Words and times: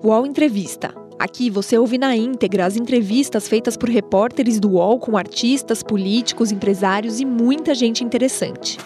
UOL 0.00 0.24
Entrevista. 0.24 0.94
Aqui 1.18 1.50
você 1.50 1.76
ouve 1.76 1.98
na 1.98 2.14
íntegra 2.14 2.64
as 2.64 2.76
entrevistas 2.76 3.48
feitas 3.48 3.76
por 3.76 3.88
repórteres 3.88 4.60
do 4.60 4.74
UOL 4.74 5.00
com 5.00 5.16
artistas, 5.16 5.82
políticos, 5.82 6.52
empresários 6.52 7.18
e 7.18 7.24
muita 7.24 7.74
gente 7.74 8.04
interessante. 8.04 8.78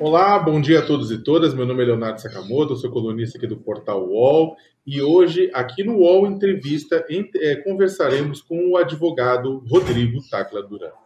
Olá, 0.00 0.38
bom 0.38 0.62
dia 0.62 0.78
a 0.78 0.86
todos 0.86 1.10
e 1.10 1.18
todas. 1.18 1.52
Meu 1.52 1.66
nome 1.66 1.82
é 1.82 1.86
Leonardo 1.86 2.18
Sakamoto, 2.18 2.74
sou 2.74 2.90
colunista 2.90 3.36
aqui 3.36 3.46
do 3.46 3.58
portal 3.58 4.08
UOL 4.08 4.56
e 4.86 5.02
hoje, 5.02 5.50
aqui 5.52 5.84
no 5.84 5.98
UOL 5.98 6.26
Entrevista, 6.26 7.04
é, 7.10 7.56
conversaremos 7.56 8.40
com 8.40 8.70
o 8.70 8.78
advogado 8.78 9.62
Rodrigo 9.68 10.22
Tacla 10.30 10.62
Duran. 10.62 11.05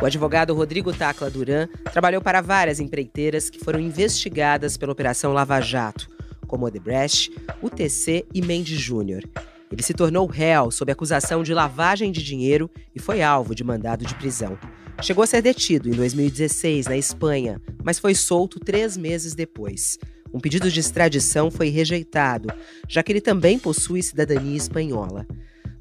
O 0.00 0.06
advogado 0.06 0.54
Rodrigo 0.54 0.92
Tacla 0.92 1.28
Duran 1.28 1.66
trabalhou 1.92 2.22
para 2.22 2.40
várias 2.40 2.78
empreiteiras 2.78 3.50
que 3.50 3.58
foram 3.58 3.80
investigadas 3.80 4.76
pela 4.76 4.92
Operação 4.92 5.32
Lava 5.32 5.60
Jato, 5.60 6.08
como 6.46 6.66
Odebrecht, 6.66 7.32
UTC 7.60 8.24
e 8.32 8.40
Mendes 8.40 8.78
Júnior. 8.78 9.24
Ele 9.70 9.82
se 9.82 9.92
tornou 9.92 10.24
réu 10.26 10.70
sob 10.70 10.92
acusação 10.92 11.42
de 11.42 11.52
lavagem 11.52 12.12
de 12.12 12.22
dinheiro 12.22 12.70
e 12.94 13.00
foi 13.00 13.22
alvo 13.22 13.56
de 13.56 13.64
mandado 13.64 14.06
de 14.06 14.14
prisão. 14.14 14.56
Chegou 15.02 15.24
a 15.24 15.26
ser 15.26 15.42
detido 15.42 15.88
em 15.88 15.92
2016 15.92 16.86
na 16.86 16.96
Espanha, 16.96 17.60
mas 17.82 17.98
foi 17.98 18.14
solto 18.14 18.60
três 18.60 18.96
meses 18.96 19.34
depois. 19.34 19.98
Um 20.32 20.38
pedido 20.38 20.70
de 20.70 20.78
extradição 20.78 21.50
foi 21.50 21.70
rejeitado, 21.70 22.48
já 22.88 23.02
que 23.02 23.10
ele 23.10 23.20
também 23.20 23.58
possui 23.58 24.02
cidadania 24.02 24.56
espanhola. 24.56 25.26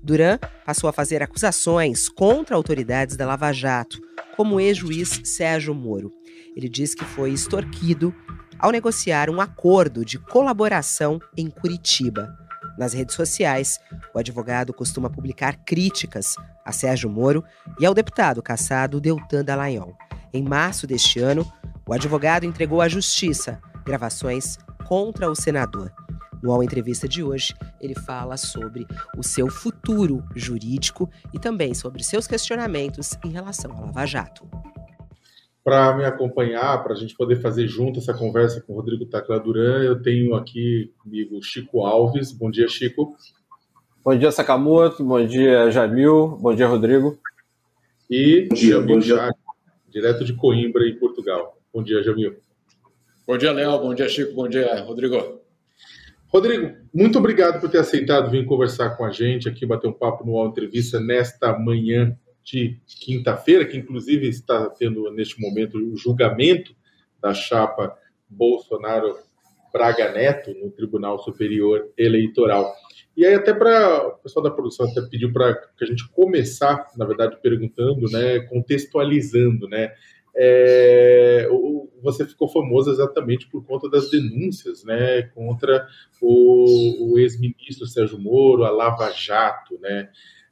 Duran 0.07 0.39
passou 0.65 0.89
a 0.89 0.93
fazer 0.93 1.21
acusações 1.21 2.07
contra 2.07 2.55
autoridades 2.55 3.17
da 3.17 3.25
Lava 3.25 3.51
Jato, 3.51 3.99
como 4.37 4.55
o 4.55 4.59
ex-juiz 4.59 5.19
Sérgio 5.25 5.75
Moro. 5.75 6.13
Ele 6.55 6.69
diz 6.69 6.95
que 6.95 7.03
foi 7.03 7.31
extorquido 7.31 8.15
ao 8.57 8.71
negociar 8.71 9.29
um 9.29 9.41
acordo 9.41 10.05
de 10.05 10.17
colaboração 10.17 11.19
em 11.35 11.49
Curitiba. 11.49 12.33
Nas 12.77 12.93
redes 12.93 13.15
sociais, 13.15 13.79
o 14.13 14.19
advogado 14.19 14.73
costuma 14.73 15.09
publicar 15.09 15.57
críticas 15.65 16.35
a 16.63 16.71
Sérgio 16.71 17.09
Moro 17.09 17.43
e 17.77 17.85
ao 17.85 17.93
deputado 17.93 18.41
caçado 18.41 19.01
Deltan 19.01 19.43
Dallagnol. 19.43 19.97
Em 20.33 20.41
março 20.41 20.87
deste 20.87 21.19
ano, 21.19 21.45
o 21.85 21.93
advogado 21.93 22.45
entregou 22.45 22.81
à 22.81 22.87
Justiça 22.87 23.59
gravações 23.83 24.57
contra 24.87 25.29
o 25.29 25.35
senador. 25.35 25.91
No 26.47 26.53
All 26.53 26.63
Entrevista 26.63 27.09
de 27.09 27.21
hoje, 27.21 27.53
ele 27.81 27.93
fala 27.93 28.37
sobre 28.37 28.87
o 29.17 29.21
seu 29.21 29.49
futuro 29.49 30.23
jurídico 30.33 31.09
e 31.33 31.37
também 31.37 31.73
sobre 31.73 32.01
seus 32.05 32.25
questionamentos 32.25 33.17
em 33.25 33.27
relação 33.27 33.69
ao 33.73 33.87
Lava 33.87 34.05
Jato. 34.05 34.49
Para 35.61 35.93
me 35.97 36.05
acompanhar, 36.05 36.81
para 36.81 36.93
a 36.93 36.95
gente 36.95 37.13
poder 37.17 37.41
fazer 37.41 37.67
junto 37.67 37.99
essa 37.99 38.13
conversa 38.13 38.61
com 38.61 38.71
o 38.71 38.75
Rodrigo 38.77 39.05
Tacla 39.07 39.41
Duran, 39.41 39.83
eu 39.83 40.01
tenho 40.01 40.35
aqui 40.35 40.93
comigo 40.99 41.43
Chico 41.43 41.85
Alves. 41.85 42.31
Bom 42.31 42.49
dia, 42.49 42.69
Chico. 42.69 43.13
Bom 44.01 44.17
dia, 44.17 44.31
Sakamoto. 44.31 45.03
Bom 45.03 45.25
dia, 45.25 45.69
Jamil. 45.69 46.37
Bom 46.39 46.55
dia, 46.55 46.65
Rodrigo. 46.65 47.19
E 48.09 48.47
bom 48.47 48.55
dia, 48.55 48.79
bom 48.79 48.99
dia. 48.99 49.35
direto 49.89 50.23
de 50.23 50.33
Coimbra, 50.33 50.87
em 50.87 50.97
Portugal. 50.97 51.57
Bom 51.73 51.83
dia, 51.83 52.01
Jamil. 52.01 52.37
Bom 53.27 53.37
dia, 53.37 53.51
Léo. 53.51 53.77
Bom 53.79 53.93
dia, 53.93 54.07
Chico. 54.07 54.33
Bom 54.33 54.47
dia, 54.47 54.81
Rodrigo. 54.83 55.36
Rodrigo, 56.27 56.75
muito 56.93 57.17
obrigado 57.19 57.59
por 57.61 57.69
ter 57.69 57.79
aceitado 57.79 58.29
vir 58.29 58.45
conversar 58.45 58.91
com 58.97 59.05
a 59.05 59.11
gente 59.11 59.47
aqui, 59.47 59.65
bater 59.65 59.87
um 59.87 59.93
papo 59.93 60.25
no 60.25 60.33
UOL 60.33 60.47
Entrevista 60.47 60.99
nesta 60.99 61.57
manhã 61.57 62.17
de 62.43 62.79
quinta-feira, 62.85 63.65
que 63.65 63.77
inclusive 63.77 64.27
está 64.27 64.69
tendo 64.69 65.09
neste 65.11 65.39
momento 65.39 65.77
o 65.77 65.95
julgamento 65.95 66.75
da 67.21 67.33
chapa 67.33 67.95
Bolsonaro 68.29 69.15
Braga 69.71 70.11
Neto 70.11 70.53
no 70.53 70.69
Tribunal 70.69 71.19
Superior 71.19 71.89
Eleitoral. 71.97 72.73
E 73.15 73.25
aí 73.25 73.33
até 73.33 73.53
para 73.53 74.07
o 74.07 74.11
pessoal 74.19 74.43
da 74.43 74.51
produção 74.51 74.85
até 74.85 75.01
pediu 75.09 75.31
para 75.31 75.55
que 75.55 75.83
a 75.83 75.87
gente 75.87 76.07
começar, 76.09 76.87
na 76.97 77.05
verdade, 77.05 77.37
perguntando, 77.41 78.09
né, 78.11 78.41
contextualizando, 78.41 79.67
né, 79.67 79.93
é, 80.39 81.49
você 82.03 82.25
ficou 82.25 82.47
famoso 82.47 82.91
exatamente 82.91 83.47
por 83.47 83.65
conta 83.65 83.89
das 83.89 84.09
denúncias 84.11 84.83
né, 84.83 85.23
contra 85.33 85.87
o, 86.21 87.11
o 87.11 87.19
ex-ministro 87.19 87.87
Sérgio 87.87 88.19
Moro, 88.19 88.63
a 88.63 88.69
Lava 88.69 89.11
Jato. 89.11 89.79
Né? 89.81 90.09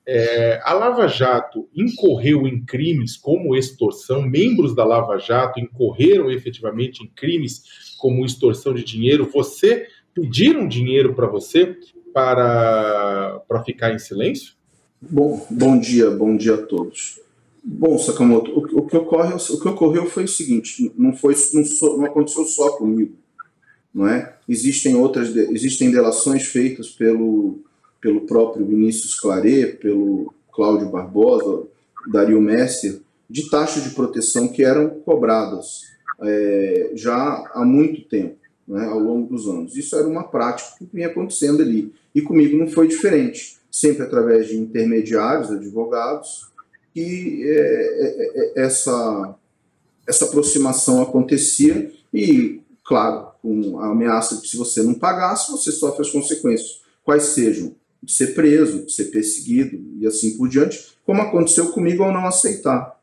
É, 0.07 0.59
a 0.63 0.73
Lava 0.73 1.07
Jato 1.07 1.69
incorreu 1.75 2.47
em 2.47 2.65
crimes 2.65 3.15
como 3.15 3.55
extorsão, 3.55 4.23
membros 4.23 4.75
da 4.75 4.83
Lava 4.83 5.17
Jato 5.19 5.59
incorreram 5.59 6.31
efetivamente 6.31 7.03
em 7.03 7.07
crimes 7.07 7.95
como 7.99 8.25
extorsão 8.25 8.73
de 8.73 8.83
dinheiro. 8.83 9.29
Você 9.31 9.87
pediram 10.15 10.67
dinheiro 10.67 11.13
para 11.13 11.27
você 11.27 11.77
para, 12.11 13.39
para 13.47 13.63
ficar 13.63 13.93
em 13.93 13.99
silêncio? 13.99 14.55
Bom, 14.99 15.45
bom 15.51 15.79
dia, 15.79 16.09
bom 16.09 16.35
dia 16.35 16.55
a 16.55 16.61
todos. 16.61 17.19
Bom, 17.67 17.97
Sakamoto, 17.97 18.51
o, 18.51 18.79
o, 18.79 18.85
que 18.85 18.95
ocorre, 18.95 19.33
o 19.33 19.59
que 19.59 19.67
ocorreu 19.67 20.05
foi 20.05 20.25
o 20.25 20.27
seguinte: 20.27 20.91
não 20.95 21.15
foi, 21.15 21.35
não, 21.53 21.97
não 21.97 22.05
aconteceu 22.05 22.45
só 22.45 22.77
comigo, 22.77 23.15
não 23.93 24.07
é? 24.07 24.37
Existem 24.47 24.95
outras, 24.95 25.35
existem 25.35 25.89
delações 25.89 26.45
feitas 26.45 26.89
pelo 26.91 27.59
pelo 28.05 28.21
próprio 28.21 28.63
Vinícius 28.63 29.19
Claret, 29.19 29.77
pelo 29.77 30.31
Cláudio 30.53 30.91
Barbosa, 30.91 31.63
Dario 32.13 32.39
Messer, 32.39 32.99
de 33.27 33.49
taxas 33.49 33.83
de 33.83 33.95
proteção 33.95 34.47
que 34.47 34.63
eram 34.63 34.91
cobradas 35.03 35.81
é, 36.21 36.91
já 36.93 37.43
há 37.51 37.65
muito 37.65 38.07
tempo, 38.07 38.37
né, 38.67 38.85
ao 38.85 38.99
longo 38.99 39.27
dos 39.27 39.47
anos. 39.47 39.75
Isso 39.75 39.95
era 39.95 40.07
uma 40.07 40.23
prática 40.23 40.77
que 40.77 40.87
vinha 40.93 41.07
acontecendo 41.07 41.63
ali. 41.63 41.91
E 42.13 42.21
comigo 42.21 42.55
não 42.55 42.67
foi 42.67 42.87
diferente. 42.87 43.57
Sempre 43.71 44.03
através 44.03 44.49
de 44.49 44.55
intermediários, 44.55 45.49
advogados, 45.49 46.51
que 46.95 47.43
é, 47.43 47.51
é, 47.51 48.61
é, 48.61 48.63
essa, 48.63 49.35
essa 50.07 50.23
aproximação 50.23 51.01
acontecia 51.01 51.91
e, 52.13 52.61
claro, 52.85 53.33
com 53.41 53.81
a 53.81 53.91
ameaça 53.91 54.37
de 54.37 54.43
que 54.43 54.47
se 54.47 54.55
você 54.55 54.81
não 54.81 54.93
pagasse, 54.93 55.51
você 55.51 55.73
sofre 55.73 56.03
as 56.03 56.09
consequências, 56.09 56.81
quais 57.03 57.23
sejam 57.23 57.75
de 58.01 58.13
ser 58.13 58.27
preso, 58.27 58.85
de 58.85 58.93
ser 58.93 59.05
perseguido 59.05 59.77
e 59.99 60.07
assim 60.07 60.37
por 60.37 60.47
diante, 60.47 60.95
como 61.05 61.21
aconteceu 61.21 61.73
comigo 61.73 62.01
ao 62.01 62.13
não 62.13 62.25
aceitar. 62.25 62.97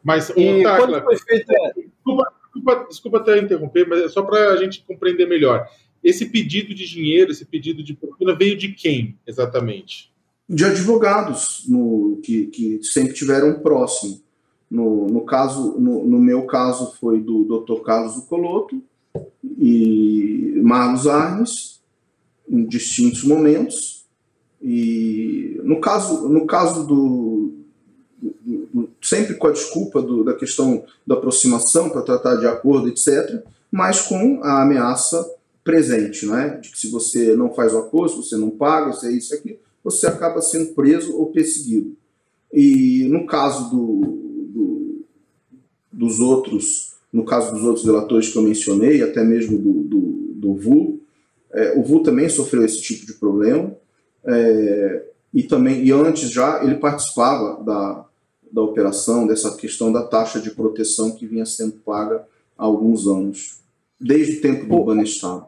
Mas, 0.00 0.30
e 0.36 0.62
Tacla, 0.62 1.04
desculpa, 1.10 2.32
desculpa, 2.54 2.86
desculpa 2.88 3.18
até 3.18 3.38
interromper, 3.40 3.88
mas 3.88 4.00
é 4.00 4.08
só 4.08 4.22
para 4.22 4.50
a 4.52 4.56
gente 4.58 4.84
compreender 4.86 5.26
melhor. 5.26 5.66
Esse 6.04 6.26
pedido 6.26 6.72
de 6.72 6.86
dinheiro, 6.86 7.32
esse 7.32 7.44
pedido 7.44 7.82
de 7.82 7.94
propina 7.94 8.36
veio 8.36 8.56
de 8.56 8.68
quem, 8.68 9.18
exatamente? 9.26 10.13
De 10.48 10.64
advogados 10.64 11.64
no, 11.68 12.20
que, 12.22 12.46
que 12.46 12.82
sempre 12.82 13.14
tiveram 13.14 13.60
próximo. 13.60 14.20
No, 14.70 15.06
no, 15.06 15.24
caso, 15.24 15.78
no, 15.78 16.04
no 16.04 16.18
meu 16.18 16.46
caso 16.46 16.94
foi 17.00 17.20
do 17.20 17.44
Dr. 17.44 17.82
Carlos 17.82 18.24
Coloto 18.24 18.82
e 19.58 20.60
Marlos 20.62 21.06
Arnes, 21.06 21.80
em 22.48 22.64
distintos 22.64 23.24
momentos. 23.24 24.04
E 24.60 25.60
no 25.62 25.80
caso, 25.80 26.28
no 26.28 26.46
caso 26.46 26.86
do, 26.86 27.52
do, 28.20 28.68
do 28.72 28.90
sempre 29.00 29.34
com 29.34 29.46
a 29.46 29.52
desculpa 29.52 30.02
do, 30.02 30.24
da 30.24 30.34
questão 30.34 30.84
da 31.06 31.14
aproximação 31.14 31.90
para 31.90 32.02
tratar 32.02 32.36
de 32.36 32.46
acordo, 32.46 32.88
etc., 32.88 33.42
mas 33.70 34.02
com 34.02 34.40
a 34.42 34.62
ameaça 34.62 35.24
presente, 35.62 36.26
não 36.26 36.38
é? 36.38 36.58
De 36.58 36.70
que 36.70 36.78
se 36.78 36.90
você 36.90 37.34
não 37.34 37.52
faz 37.54 37.72
o 37.72 37.78
acordo, 37.78 38.10
se 38.10 38.16
você 38.16 38.36
não 38.36 38.50
paga, 38.50 38.92
se 38.92 39.06
é 39.06 39.12
isso 39.12 39.34
aqui, 39.34 39.58
você 39.84 40.06
acaba 40.06 40.40
sendo 40.40 40.72
preso 40.74 41.14
ou 41.16 41.26
perseguido. 41.26 41.94
E 42.50 43.06
no 43.10 43.26
caso 43.26 43.70
do, 43.70 44.00
do, 44.48 45.04
dos 45.92 46.18
outros, 46.20 46.94
no 47.12 47.24
caso 47.24 47.52
dos 47.52 47.62
outros 47.62 47.84
delatores 47.84 48.30
que 48.30 48.38
eu 48.38 48.42
mencionei, 48.42 49.02
até 49.02 49.22
mesmo 49.22 49.58
do, 49.58 49.72
do, 49.82 50.00
do 50.34 50.54
VU, 50.54 51.00
é, 51.52 51.78
o 51.78 51.82
VU 51.82 52.02
também 52.02 52.28
sofreu 52.28 52.64
esse 52.64 52.80
tipo 52.80 53.06
de 53.06 53.12
problema. 53.14 53.76
É, 54.24 55.04
e 55.34 55.42
também, 55.42 55.84
e 55.84 55.92
antes 55.92 56.30
já, 56.30 56.64
ele 56.64 56.76
participava 56.76 57.62
da, 57.62 58.06
da 58.50 58.62
operação, 58.62 59.26
dessa 59.26 59.54
questão 59.56 59.92
da 59.92 60.04
taxa 60.04 60.40
de 60.40 60.50
proteção 60.50 61.10
que 61.10 61.26
vinha 61.26 61.44
sendo 61.44 61.72
paga 61.72 62.24
há 62.56 62.64
alguns 62.64 63.06
anos, 63.06 63.60
desde 64.00 64.38
o 64.38 64.40
tempo 64.40 64.66
do 64.66 64.84
Banestado. 64.84 65.46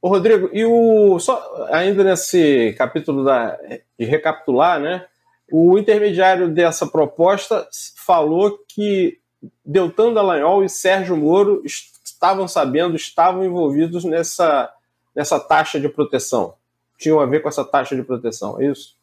Ô, 0.00 0.08
Rodrigo, 0.08 0.50
e 0.52 0.64
o 0.64 1.18
só 1.18 1.68
ainda 1.70 2.04
nesse 2.04 2.74
capítulo 2.78 3.24
da, 3.24 3.58
de 3.98 4.04
recapitular, 4.04 4.80
né? 4.80 5.06
O 5.50 5.78
intermediário 5.78 6.48
dessa 6.48 6.86
proposta 6.86 7.66
falou 7.96 8.58
que 8.68 9.18
Deltan 9.64 10.12
Dallagnol 10.12 10.64
e 10.64 10.68
Sérgio 10.68 11.16
Moro 11.16 11.62
estavam 11.64 12.48
sabendo, 12.48 12.96
estavam 12.96 13.44
envolvidos 13.44 14.04
nessa, 14.04 14.70
nessa 15.14 15.38
taxa 15.38 15.78
de 15.78 15.88
proteção. 15.88 16.54
Tinham 16.98 17.20
a 17.20 17.26
ver 17.26 17.40
com 17.40 17.48
essa 17.48 17.64
taxa 17.64 17.94
de 17.94 18.02
proteção, 18.02 18.60
é 18.60 18.70
isso? 18.70 18.96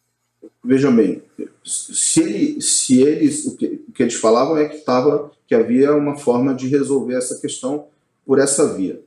veja 0.64 0.92
bem, 0.92 1.22
se, 1.64 2.22
ele, 2.22 2.62
se 2.62 3.02
eles, 3.02 3.46
o 3.46 3.56
que, 3.56 3.82
o 3.88 3.92
que 3.92 4.04
eles 4.04 4.16
falavam 4.16 4.58
é 4.58 4.68
que, 4.68 4.80
tava, 4.80 5.32
que 5.48 5.56
havia 5.56 5.94
uma 5.94 6.18
forma 6.18 6.54
de 6.54 6.68
resolver 6.68 7.16
essa 7.16 7.40
questão 7.40 7.88
por 8.26 8.40
essa 8.40 8.74
via. 8.74 9.00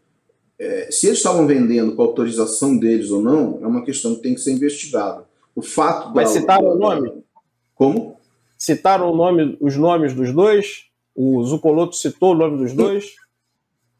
É, 0.59 0.91
se 0.91 1.07
eles 1.07 1.19
estavam 1.19 1.47
vendendo 1.47 1.95
com 1.95 2.03
autorização 2.03 2.77
deles 2.77 3.11
ou 3.11 3.21
não, 3.21 3.59
é 3.63 3.67
uma 3.67 3.85
questão 3.85 4.15
que 4.15 4.23
tem 4.23 4.35
que 4.35 4.41
ser 4.41 4.53
investigada. 4.53 5.25
O 5.55 5.63
fato 5.63 6.15
Mas 6.15 6.33
da, 6.33 6.41
citaram 6.41 6.69
o 6.69 6.79
nome? 6.79 7.13
Como? 7.75 8.17
Citaram 8.59 9.13
o 9.13 9.17
nome, 9.17 9.57
os 9.61 9.77
nomes 9.77 10.15
dos 10.15 10.33
dois? 10.33 10.87
O 11.15 11.43
Zucoloto 11.45 11.97
citou 11.97 12.33
o 12.33 12.37
nome 12.37 12.59
dos 12.59 12.73
dois? 12.73 13.15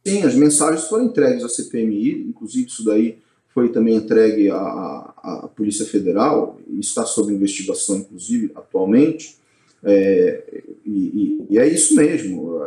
Sim, 0.07 0.23
as 0.23 0.35
mensagens 0.35 0.85
foram 0.85 1.05
entregues 1.05 1.45
à 1.45 1.49
CPMI, 1.49 2.27
inclusive 2.29 2.69
isso 2.69 2.85
daí 2.85 3.19
foi 3.57 3.71
também 3.71 3.97
entregue 3.97 4.51
à, 4.51 4.57
à 4.57 5.51
Polícia 5.57 5.87
Federal, 5.87 6.61
e 6.69 6.79
está 6.79 7.07
sob 7.07 7.33
investigação, 7.33 7.97
inclusive, 7.97 8.53
atualmente. 8.55 9.39
É, 9.83 10.63
e, 10.85 11.47
e, 11.49 11.59
é 11.59 11.67
isso 11.67 11.97
mesmo. 11.97 12.61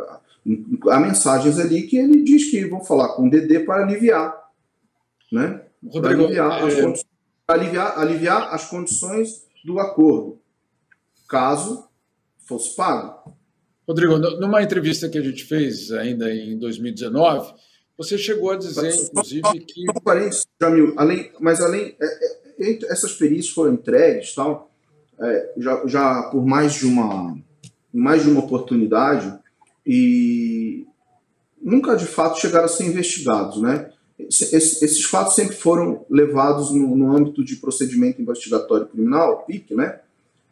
Há 0.88 1.00
mensagens 1.00 1.58
ali 1.58 1.82
que 1.82 1.96
ele 1.96 2.22
diz 2.22 2.50
que 2.50 2.64
vão 2.66 2.82
falar 2.82 3.10
com 3.10 3.26
o 3.26 3.30
DD 3.30 3.60
para 3.60 3.84
aliviar. 3.84 4.34
Né? 5.30 5.62
para 5.92 6.10
aliviar, 6.10 6.62
é... 6.62 6.86
as 6.86 7.04
aliviar, 7.46 7.98
aliviar 7.98 8.54
as 8.54 8.68
condições 8.68 9.44
do 9.64 9.78
acordo, 9.78 10.40
caso 11.28 11.88
fosse 12.38 12.74
pago. 12.74 13.34
Rodrigo, 13.86 14.18
numa 14.18 14.62
entrevista 14.62 15.08
que 15.08 15.18
a 15.18 15.22
gente 15.22 15.44
fez 15.44 15.90
ainda 15.90 16.32
em 16.32 16.58
2019, 16.58 17.54
você 17.96 18.16
chegou 18.16 18.50
a 18.50 18.56
dizer, 18.56 18.94
inclusive, 18.94 19.60
que. 19.60 19.84
Jamil, 20.60 20.94
além, 20.96 21.30
mas 21.40 21.60
além. 21.60 21.96
É, 22.00 22.40
é, 22.60 22.78
essas 22.88 23.12
perícias 23.14 23.54
foram 23.54 23.74
entregues 23.74 24.34
tal, 24.34 24.70
é, 25.18 25.54
já, 25.56 25.86
já 25.86 26.22
por 26.24 26.44
mais 26.44 26.74
de 26.74 26.86
uma 26.86 27.36
mais 27.92 28.22
de 28.22 28.30
uma 28.30 28.40
oportunidade 28.40 29.39
e 29.92 30.86
nunca 31.60 31.96
de 31.96 32.06
fato 32.06 32.38
chegaram 32.40 32.66
a 32.66 32.68
ser 32.68 32.84
investigados, 32.84 33.60
né? 33.60 33.90
Esses, 34.18 35.04
fatos 35.04 35.34
sempre 35.34 35.56
foram 35.56 36.04
levados 36.08 36.70
no, 36.70 36.94
no 36.94 37.16
âmbito 37.16 37.42
de 37.42 37.56
procedimento 37.56 38.20
investigatório 38.22 38.86
criminal, 38.86 39.44
PIC, 39.46 39.74
né? 39.74 39.98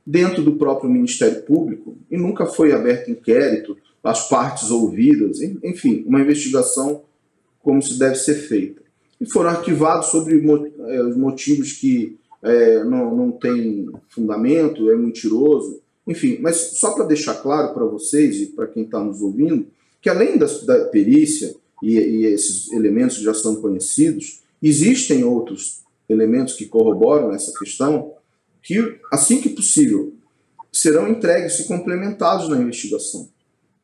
dentro 0.09 0.43
do 0.43 0.57
próprio 0.57 0.89
Ministério 0.91 1.43
Público 1.43 1.99
e 2.11 2.17
nunca 2.17 2.47
foi 2.47 2.73
aberto 2.73 3.11
inquérito, 3.11 3.77
as 4.03 4.27
partes 4.27 4.71
ouvidas, 4.71 5.43
enfim, 5.43 6.03
uma 6.07 6.23
investigação 6.23 7.03
como 7.63 7.83
se 7.83 7.99
deve 7.99 8.15
ser 8.15 8.37
feita. 8.37 8.81
E 9.21 9.31
foram 9.31 9.51
arquivados 9.51 10.07
sobre 10.07 10.43
é, 10.43 11.03
os 11.03 11.15
motivos 11.15 11.73
que 11.73 12.17
é, 12.43 12.83
não, 12.85 13.15
não 13.15 13.31
tem 13.31 13.91
fundamento, 14.09 14.91
é 14.91 14.97
mentiroso, 14.97 15.79
enfim, 16.09 16.39
mas 16.41 16.57
só 16.79 16.93
para 16.93 17.05
deixar 17.05 17.35
claro 17.35 17.75
para 17.75 17.85
vocês 17.85 18.37
e 18.41 18.47
para 18.47 18.67
quem 18.67 18.85
está 18.85 18.99
nos 18.99 19.21
ouvindo, 19.21 19.67
que 20.01 20.09
além 20.09 20.39
da, 20.39 20.47
da 20.65 20.87
perícia 20.87 21.55
e, 21.83 21.99
e 21.99 22.25
esses 22.25 22.73
elementos 22.73 23.19
que 23.19 23.25
já 23.25 23.35
são 23.35 23.57
conhecidos, 23.57 24.41
existem 24.63 25.23
outros 25.23 25.83
elementos 26.09 26.55
que 26.55 26.65
corroboram 26.65 27.33
essa 27.33 27.53
questão, 27.59 28.15
que, 28.63 28.99
assim 29.13 29.41
que 29.41 29.51
possível, 29.51 30.15
serão 30.73 31.09
entregues 31.09 31.61
e 31.61 31.69
complementados 31.69 32.49
na 32.49 32.57
investigação. 32.57 33.29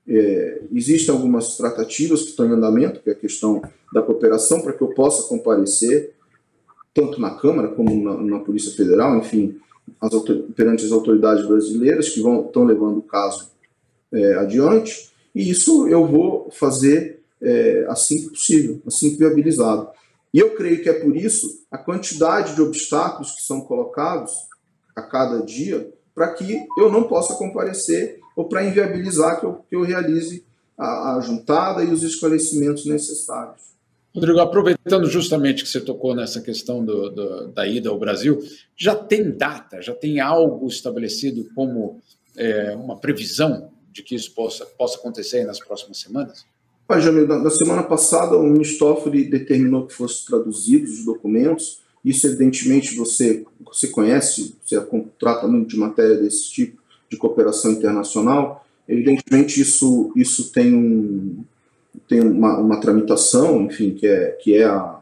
É, 0.08 0.62
existem 0.72 1.14
algumas 1.14 1.56
tratativas 1.56 2.22
que 2.22 2.30
estão 2.30 2.46
em 2.46 2.52
andamento, 2.52 3.00
que 3.00 3.10
é 3.10 3.12
a 3.12 3.16
questão 3.16 3.62
da 3.92 4.00
cooperação, 4.00 4.62
para 4.62 4.72
que 4.72 4.82
eu 4.82 4.88
possa 4.88 5.28
comparecer, 5.28 6.14
tanto 6.94 7.20
na 7.20 7.30
Câmara 7.34 7.68
como 7.68 8.02
na, 8.02 8.16
na 8.22 8.38
Polícia 8.40 8.72
Federal, 8.72 9.18
enfim, 9.18 9.58
as, 10.00 10.12
perante 10.54 10.84
as 10.84 10.92
autoridades 10.92 11.46
brasileiras 11.46 12.08
que 12.08 12.20
vão, 12.20 12.46
estão 12.46 12.64
levando 12.64 12.98
o 12.98 13.02
caso 13.02 13.50
é, 14.12 14.34
adiante, 14.34 15.10
e 15.34 15.50
isso 15.50 15.88
eu 15.88 16.06
vou 16.06 16.50
fazer 16.50 17.20
é, 17.40 17.84
assim 17.88 18.22
que 18.22 18.30
possível, 18.30 18.80
assim 18.86 19.10
que 19.10 19.16
viabilizado. 19.16 19.88
E 20.32 20.38
eu 20.38 20.54
creio 20.54 20.82
que 20.82 20.88
é 20.88 20.92
por 20.92 21.16
isso 21.16 21.62
a 21.70 21.78
quantidade 21.78 22.54
de 22.54 22.62
obstáculos 22.62 23.32
que 23.32 23.42
são 23.42 23.60
colocados 23.60 24.32
a 24.94 25.02
cada 25.02 25.42
dia 25.42 25.92
para 26.14 26.32
que 26.32 26.66
eu 26.78 26.90
não 26.90 27.04
possa 27.04 27.34
comparecer 27.34 28.20
ou 28.36 28.48
para 28.48 28.64
inviabilizar 28.64 29.40
que 29.40 29.46
eu, 29.46 29.64
que 29.68 29.76
eu 29.76 29.82
realize 29.82 30.44
a, 30.78 31.16
a 31.16 31.20
juntada 31.20 31.82
e 31.84 31.92
os 31.92 32.02
esclarecimentos 32.02 32.86
necessários. 32.86 33.73
Rodrigo, 34.14 34.38
aproveitando 34.38 35.06
justamente 35.06 35.64
que 35.64 35.68
você 35.68 35.80
tocou 35.80 36.14
nessa 36.14 36.40
questão 36.40 36.84
do, 36.84 37.10
do, 37.10 37.48
da 37.48 37.66
ida 37.66 37.90
ao 37.90 37.98
Brasil, 37.98 38.38
já 38.76 38.94
tem 38.94 39.30
data, 39.30 39.82
já 39.82 39.94
tem 39.94 40.20
algo 40.20 40.68
estabelecido 40.68 41.48
como 41.54 42.00
é, 42.36 42.76
uma 42.76 42.96
previsão 42.96 43.70
de 43.90 44.02
que 44.02 44.14
isso 44.14 44.32
possa, 44.32 44.64
possa 44.66 44.98
acontecer 44.98 45.44
nas 45.44 45.58
próximas 45.58 45.98
semanas? 45.98 46.44
Pai 46.86 47.00
Jamil, 47.00 47.26
na, 47.26 47.38
na 47.38 47.50
semana 47.50 47.82
passada 47.82 48.36
o 48.36 48.42
Ministério 48.44 49.30
determinou 49.30 49.86
que 49.86 49.94
fossem 49.94 50.26
traduzidos 50.26 51.00
os 51.00 51.04
documentos 51.04 51.82
isso, 52.04 52.26
evidentemente, 52.26 52.94
você, 52.94 53.44
você 53.64 53.88
conhece, 53.88 54.54
você 54.62 54.78
trata 55.18 55.48
muito 55.48 55.70
de 55.70 55.78
matéria 55.78 56.16
desse 56.16 56.50
tipo, 56.50 56.78
de 57.08 57.16
cooperação 57.16 57.72
internacional. 57.72 58.66
Evidentemente, 58.86 59.58
isso, 59.58 60.12
isso 60.14 60.52
tem, 60.52 60.74
um, 60.74 61.42
tem 62.08 62.20
uma, 62.20 62.58
uma 62.58 62.80
tramitação, 62.80 63.62
enfim, 63.62 63.94
que 63.94 64.06
é, 64.06 64.30
que 64.32 64.56
é 64.56 64.64
a, 64.64 65.00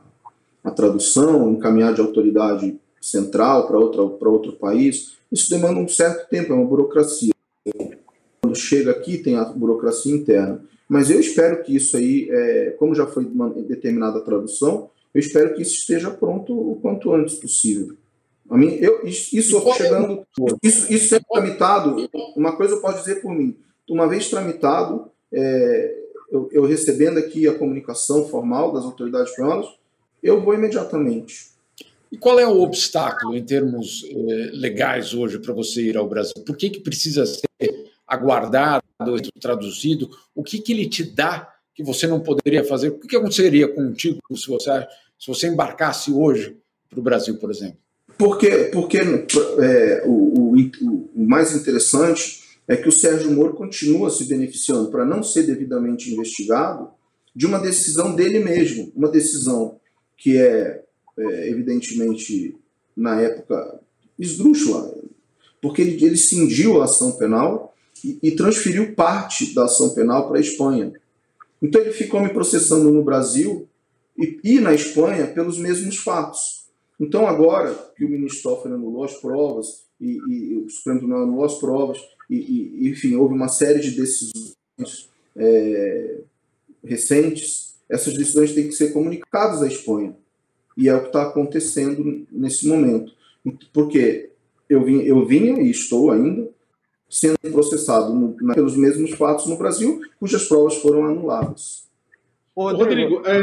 a 0.63 0.71
tradução, 0.71 1.51
encaminhar 1.53 1.95
de 1.95 2.01
autoridade 2.01 2.79
central 3.01 3.67
para 3.67 4.29
outro 4.29 4.53
país. 4.53 5.15
Isso 5.31 5.51
demanda 5.51 5.81
um 5.81 5.89
certo 5.89 6.29
tempo, 6.29 6.53
é 6.53 6.57
uma 6.57 6.67
burocracia. 6.67 7.33
Quando 8.41 8.57
chega 8.57 8.91
aqui, 8.91 9.19
tem 9.19 9.37
a 9.37 9.45
burocracia 9.45 10.15
interna. 10.15 10.63
Mas 10.89 11.11
eu 11.11 11.19
espero 11.19 11.63
que 11.63 11.75
isso 11.75 11.97
aí, 11.97 12.29
é, 12.31 12.71
como 12.79 12.95
já 12.95 13.07
foi 13.07 13.27
determinada 13.67 14.19
a 14.19 14.23
tradução, 14.23 14.91
eu 15.15 15.21
espero 15.21 15.55
que 15.55 15.63
isso 15.63 15.75
esteja 15.75 16.11
pronto 16.11 16.55
o 16.55 16.77
quanto 16.77 17.13
antes 17.13 17.37
possível. 17.37 17.97
A 18.51 18.57
mim, 18.57 18.77
eu, 18.81 19.03
isso, 19.05 19.63
chegando, 19.75 20.27
isso, 20.63 20.93
isso 20.93 21.09
sendo 21.09 21.25
tramitado, 21.31 22.11
uma 22.37 22.57
coisa 22.57 22.75
eu 22.75 22.81
posso 22.81 22.99
dizer 22.99 23.23
por 23.23 23.35
mim, 23.35 23.57
uma 23.89 24.07
vez 24.07 24.29
tramitado, 24.29 25.11
é, 25.33 26.02
eu, 26.33 26.49
eu, 26.51 26.65
recebendo 26.65 27.19
aqui 27.19 27.47
a 27.47 27.55
comunicação 27.55 28.27
formal 28.27 28.73
das 28.73 28.85
autoridades 28.85 29.31
espanholas, 29.31 29.69
eu 30.23 30.41
vou 30.41 30.55
imediatamente. 30.55 31.53
E 32.11 32.17
qual 32.17 32.41
é 32.41 32.47
o 32.47 32.61
obstáculo 32.61 33.37
em 33.37 33.45
termos 33.45 34.05
eh, 34.05 34.51
legais 34.53 35.15
hoje 35.15 35.39
para 35.39 35.53
você 35.53 35.83
ir 35.83 35.97
ao 35.97 36.09
Brasil? 36.09 36.35
Por 36.45 36.57
que, 36.57 36.71
que 36.71 36.81
precisa 36.81 37.25
ser 37.27 37.47
aguardado, 38.07 38.83
traduzido? 39.41 40.11
O 40.35 40.43
que, 40.43 40.59
que 40.59 40.73
ele 40.73 40.89
te 40.89 41.05
dá 41.05 41.53
que 41.75 41.83
você 41.83 42.07
não 42.07 42.21
poderia 42.21 42.65
fazer? 42.65 42.89
O 42.89 42.99
que 42.99 43.17
aconteceria 43.17 43.69
contigo 43.69 44.21
se 44.35 44.47
você, 44.49 44.87
se 45.19 45.27
você 45.27 45.49
embarcasse 45.49 46.13
hoje 46.13 46.57
para 46.89 47.01
o 47.01 47.03
Brasil, 47.03 47.37
por 47.37 47.51
exemplo? 47.51 47.79
Porque, 48.19 48.51
porque 48.73 48.99
é, 48.99 50.03
o, 50.05 50.53
o, 50.53 50.71
o, 51.15 51.27
mais 51.27 51.55
interessante 51.55 52.42
é 52.73 52.77
que 52.77 52.89
o 52.89 52.93
Sérgio 52.93 53.31
Moro 53.31 53.53
continua 53.53 54.09
se 54.09 54.25
beneficiando, 54.25 54.91
para 54.91 55.05
não 55.05 55.23
ser 55.23 55.43
devidamente 55.43 56.11
investigado, 56.11 56.89
de 57.37 57.47
uma 57.47 57.59
decisão 57.59 58.15
dele 58.15 58.39
mesmo, 58.39 58.91
uma 58.97 59.09
decisão 59.09 59.79
que 60.17 60.39
é, 60.39 60.83
é 61.19 61.51
evidentemente, 61.51 62.57
na 62.97 63.21
época, 63.21 63.79
esdrúxula, 64.19 64.95
porque 65.61 65.83
ele, 65.83 66.03
ele 66.03 66.17
cindiu 66.17 66.81
a 66.81 66.85
ação 66.87 67.13
penal 67.13 67.75
e, 68.03 68.19
e 68.23 68.31
transferiu 68.31 68.95
parte 68.95 69.55
da 69.55 69.65
ação 69.65 69.91
penal 69.91 70.29
para 70.29 70.39
a 70.39 70.41
Espanha. 70.41 70.95
Então 71.61 71.79
ele 71.79 71.93
ficou 71.93 72.21
me 72.23 72.31
processando 72.31 72.91
no 72.91 73.05
Brasil 73.05 73.69
e, 74.19 74.41
e 74.43 74.61
na 74.61 74.73
Espanha 74.73 75.27
pelos 75.27 75.59
mesmos 75.59 75.99
fatos. 75.99 76.65
Então 76.99 77.27
agora 77.27 77.75
que 77.97 78.05
o 78.05 78.09
ministro 78.09 78.43
Toffoli 78.51 78.75
anulou 78.75 79.05
as 79.05 79.15
provas 79.15 79.85
e, 80.01 80.19
e, 80.27 80.57
o 80.57 80.71
Supremo 80.71 80.99
Tribunal 81.01 81.23
anulou 81.25 81.45
as 81.45 81.55
provas 81.59 81.99
e, 82.35 82.87
e, 82.87 82.91
enfim 82.91 83.15
houve 83.17 83.35
uma 83.35 83.49
série 83.49 83.81
de 83.81 83.91
decisões 83.93 85.11
é, 85.37 86.21
recentes, 86.85 87.77
essas 87.89 88.15
decisões 88.15 88.55
têm 88.55 88.69
que 88.69 88.73
ser 88.73 88.93
comunicadas 88.93 89.63
à 89.63 89.67
Espanha. 89.67 90.17
E 90.77 90.89
é 90.89 90.95
o 90.95 91.03
que 91.03 91.09
está 91.09 91.25
acontecendo 91.25 92.27
nesse 92.31 92.67
momento, 92.67 93.13
porque 93.73 94.31
eu, 94.69 94.83
vim, 94.83 95.03
eu 95.03 95.27
vinha 95.27 95.61
e 95.61 95.71
estou 95.71 96.11
ainda 96.11 96.49
sendo 97.09 97.37
processado 97.51 98.15
no, 98.15 98.35
na, 98.41 98.55
pelos 98.55 98.75
mesmos 98.75 99.11
fatos 99.13 99.47
no 99.47 99.59
Brasil, 99.59 100.01
cujas 100.19 100.49
provas 100.49 100.77
foram 100.77 101.05
anuladas. 101.05 101.87
Rodrigo, 102.57 103.17
Rodrigo 103.17 103.23
é, 103.27 103.43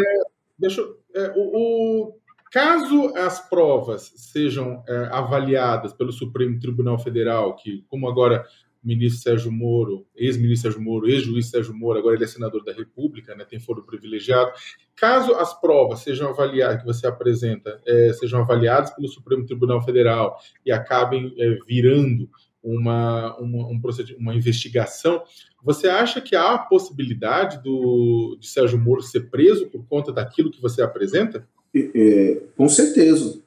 deixa, 0.58 0.81
é, 1.13 1.34
o, 1.36 2.08
o, 2.08 2.13
caso 2.51 3.13
as 3.15 3.48
provas 3.48 4.12
sejam 4.15 4.84
é, 4.88 5.10
avaliadas 5.12 5.93
pelo 5.93 6.12
Supremo 6.12 6.60
Tribunal 6.60 6.98
Federal, 6.98 7.55
que 7.55 7.86
como 7.89 8.10
agora 8.10 8.43
ministro 8.83 9.21
Sérgio 9.21 9.51
Moro, 9.51 10.05
ex-ministro 10.15 10.71
Sérgio 10.71 10.81
Moro, 10.81 11.07
ex-juiz 11.07 11.50
Sérgio 11.50 11.74
Moro, 11.74 12.00
agora 12.00 12.15
ele 12.15 12.24
é 12.24 12.27
senador 12.27 12.63
da 12.63 12.71
República, 12.71 13.36
né, 13.36 13.45
tem 13.45 13.59
foro 13.59 13.83
privilegiado. 13.83 14.51
Caso 14.95 15.33
as 15.33 15.59
provas 15.59 16.00
sejam 16.00 16.29
avaliadas, 16.29 16.79
que 16.79 16.86
você 16.86 17.07
apresenta, 17.07 17.81
é, 17.86 18.13
sejam 18.13 18.41
avaliadas 18.41 18.91
pelo 18.91 19.07
Supremo 19.07 19.45
Tribunal 19.45 19.81
Federal 19.83 20.38
e 20.65 20.71
acabem 20.71 21.33
é, 21.38 21.57
virando 21.67 22.29
uma, 22.63 23.38
uma, 23.38 23.67
um 23.67 23.81
uma 24.17 24.36
investigação, 24.36 25.24
você 25.63 25.88
acha 25.88 26.21
que 26.21 26.36
há 26.36 26.53
a 26.53 26.57
possibilidade 26.57 27.62
do, 27.63 28.38
de 28.39 28.48
Sérgio 28.48 28.79
Moro 28.79 29.01
ser 29.01 29.29
preso 29.29 29.67
por 29.67 29.86
conta 29.86 30.12
daquilo 30.12 30.51
que 30.51 30.62
você 30.62 30.81
apresenta? 30.81 31.48
É, 31.75 32.41
com 32.55 32.67
certeza. 32.67 33.41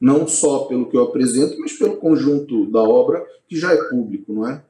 Não 0.00 0.26
só 0.26 0.64
pelo 0.64 0.88
que 0.88 0.96
eu 0.96 1.02
apresento, 1.02 1.58
mas 1.58 1.72
pelo 1.72 1.96
conjunto 1.96 2.70
da 2.70 2.82
obra 2.82 3.24
que 3.48 3.56
já 3.56 3.72
é 3.72 3.88
público, 3.88 4.32
não 4.32 4.48
é? 4.48 4.62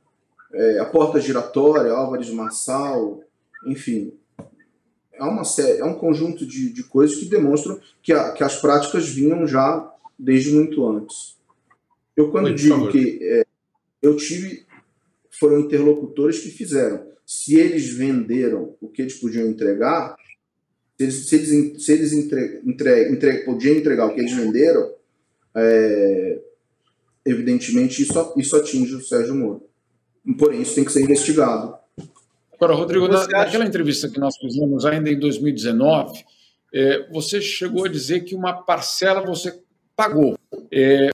É, 0.54 0.78
a 0.78 0.84
Porta 0.84 1.20
Giratória, 1.20 1.92
Álvares 1.92 2.30
Marçal, 2.30 3.23
enfim. 3.66 4.12
É, 5.12 5.23
uma 5.23 5.44
série, 5.44 5.80
é 5.80 5.84
um 5.84 5.94
conjunto 5.94 6.46
de, 6.46 6.73
de 6.73 6.82
coisas 6.84 7.16
que 7.16 7.26
demonstram 7.26 7.78
que, 8.02 8.12
a, 8.12 8.32
que 8.32 8.42
as 8.42 8.61
práticas 8.61 9.08
vinham 9.08 9.46
já 9.46 9.92
desde 10.18 10.52
muito 10.52 10.87
antes. 10.87 11.37
Eu, 12.16 12.30
quando 12.30 12.49
muito 12.49 12.58
digo 12.58 12.88
que 12.90 13.18
é, 13.23 13.44
eu 14.00 14.16
tive, 14.16 14.64
foram 15.30 15.61
interlocutores 15.61 16.38
que 16.38 16.50
fizeram. 16.50 17.06
Se 17.26 17.56
eles 17.56 17.88
venderam 17.92 18.76
o 18.80 18.88
que 18.88 19.02
eles 19.02 19.14
podiam 19.14 19.49
entregar, 19.49 20.16
se 20.96 21.04
eles, 21.04 21.28
se 21.28 21.34
eles, 21.34 21.84
se 21.84 21.92
eles 21.92 22.12
entre, 22.12 22.61
entre, 22.64 23.12
entre, 23.12 23.38
podiam 23.44 23.75
entregar 23.75 24.06
o 24.06 24.14
que 24.14 24.20
eles 24.20 24.32
venderam, 24.32 24.92
é, 25.56 26.40
evidentemente 27.25 28.02
isso, 28.02 28.34
isso 28.37 28.56
atinge 28.56 28.94
o 28.94 29.02
Sérgio 29.02 29.34
Moro. 29.34 29.62
Porém, 30.38 30.62
isso 30.62 30.75
tem 30.75 30.85
que 30.85 30.93
ser 30.93 31.02
investigado. 31.02 31.76
Agora, 32.54 32.75
Rodrigo, 32.75 33.09
na, 33.09 33.26
naquela 33.26 33.66
entrevista 33.66 34.09
que 34.09 34.19
nós 34.19 34.37
fizemos 34.37 34.87
ainda 34.87 35.11
em 35.11 35.19
2019, 35.19 36.25
é, 36.73 37.07
você 37.11 37.40
chegou 37.40 37.85
a 37.85 37.88
dizer 37.88 38.21
que 38.21 38.35
uma 38.35 38.52
parcela 38.52 39.21
você 39.21 39.61
pagou. 39.95 40.38
É, 40.71 41.11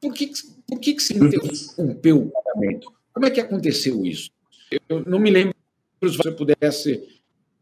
por 0.00 0.12
que, 0.12 0.30
por 0.68 0.78
que, 0.78 0.94
que 0.94 1.02
se 1.02 1.16
interrompeu 1.16 2.18
o 2.18 2.30
pagamento? 2.30 2.92
Como 3.12 3.26
é 3.26 3.30
que 3.30 3.40
aconteceu 3.40 4.04
isso? 4.04 4.30
Eu 4.88 5.04
não 5.06 5.18
me 5.18 5.30
lembro 5.30 5.54
se 6.02 6.16
você 6.16 6.30
pudesse 6.30 7.02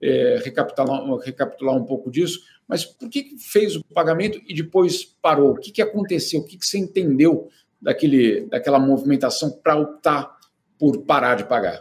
é, 0.01 0.41
recapitular, 0.45 1.05
recapitular 1.19 1.77
um 1.77 1.85
pouco 1.85 2.11
disso, 2.11 2.41
mas 2.69 2.85
por 2.85 3.09
que, 3.09 3.23
que 3.23 3.39
fez 3.39 3.77
o 3.77 3.85
pagamento 3.85 4.41
e 4.47 4.55
depois 4.55 5.05
parou? 5.05 5.53
O 5.53 5.59
que, 5.59 5.71
que 5.71 5.83
aconteceu? 5.83 6.41
O 6.41 6.45
que, 6.45 6.57
que 6.57 6.67
você 6.67 6.79
entendeu 6.79 7.49
daquele, 7.81 8.47
daquela 8.47 8.79
movimentação 8.79 9.51
para 9.51 9.77
optar 9.77 10.39
por 10.83 11.03
parar 11.03 11.37
de 11.37 11.45
pagar? 11.45 11.81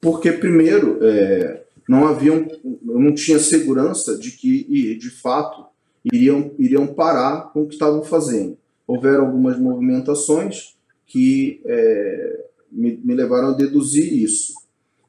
Porque, 0.00 0.30
primeiro, 0.30 1.00
é, 1.02 1.64
não 1.88 2.06
havia, 2.06 2.48
não 2.80 3.12
tinha 3.12 3.40
segurança 3.40 4.16
de 4.16 4.30
que, 4.30 4.94
de 4.94 5.10
fato, 5.10 5.66
iriam, 6.04 6.52
iriam 6.56 6.86
parar 6.86 7.50
com 7.52 7.62
o 7.62 7.66
que 7.66 7.72
estavam 7.72 8.04
fazendo. 8.04 8.56
Houveram 8.86 9.26
algumas 9.26 9.58
movimentações 9.58 10.76
que 11.08 11.60
é, 11.64 12.44
me, 12.70 13.00
me, 13.02 13.14
levaram 13.14 13.48
a 13.48 13.56
deduzir 13.56 14.14
isso. 14.14 14.54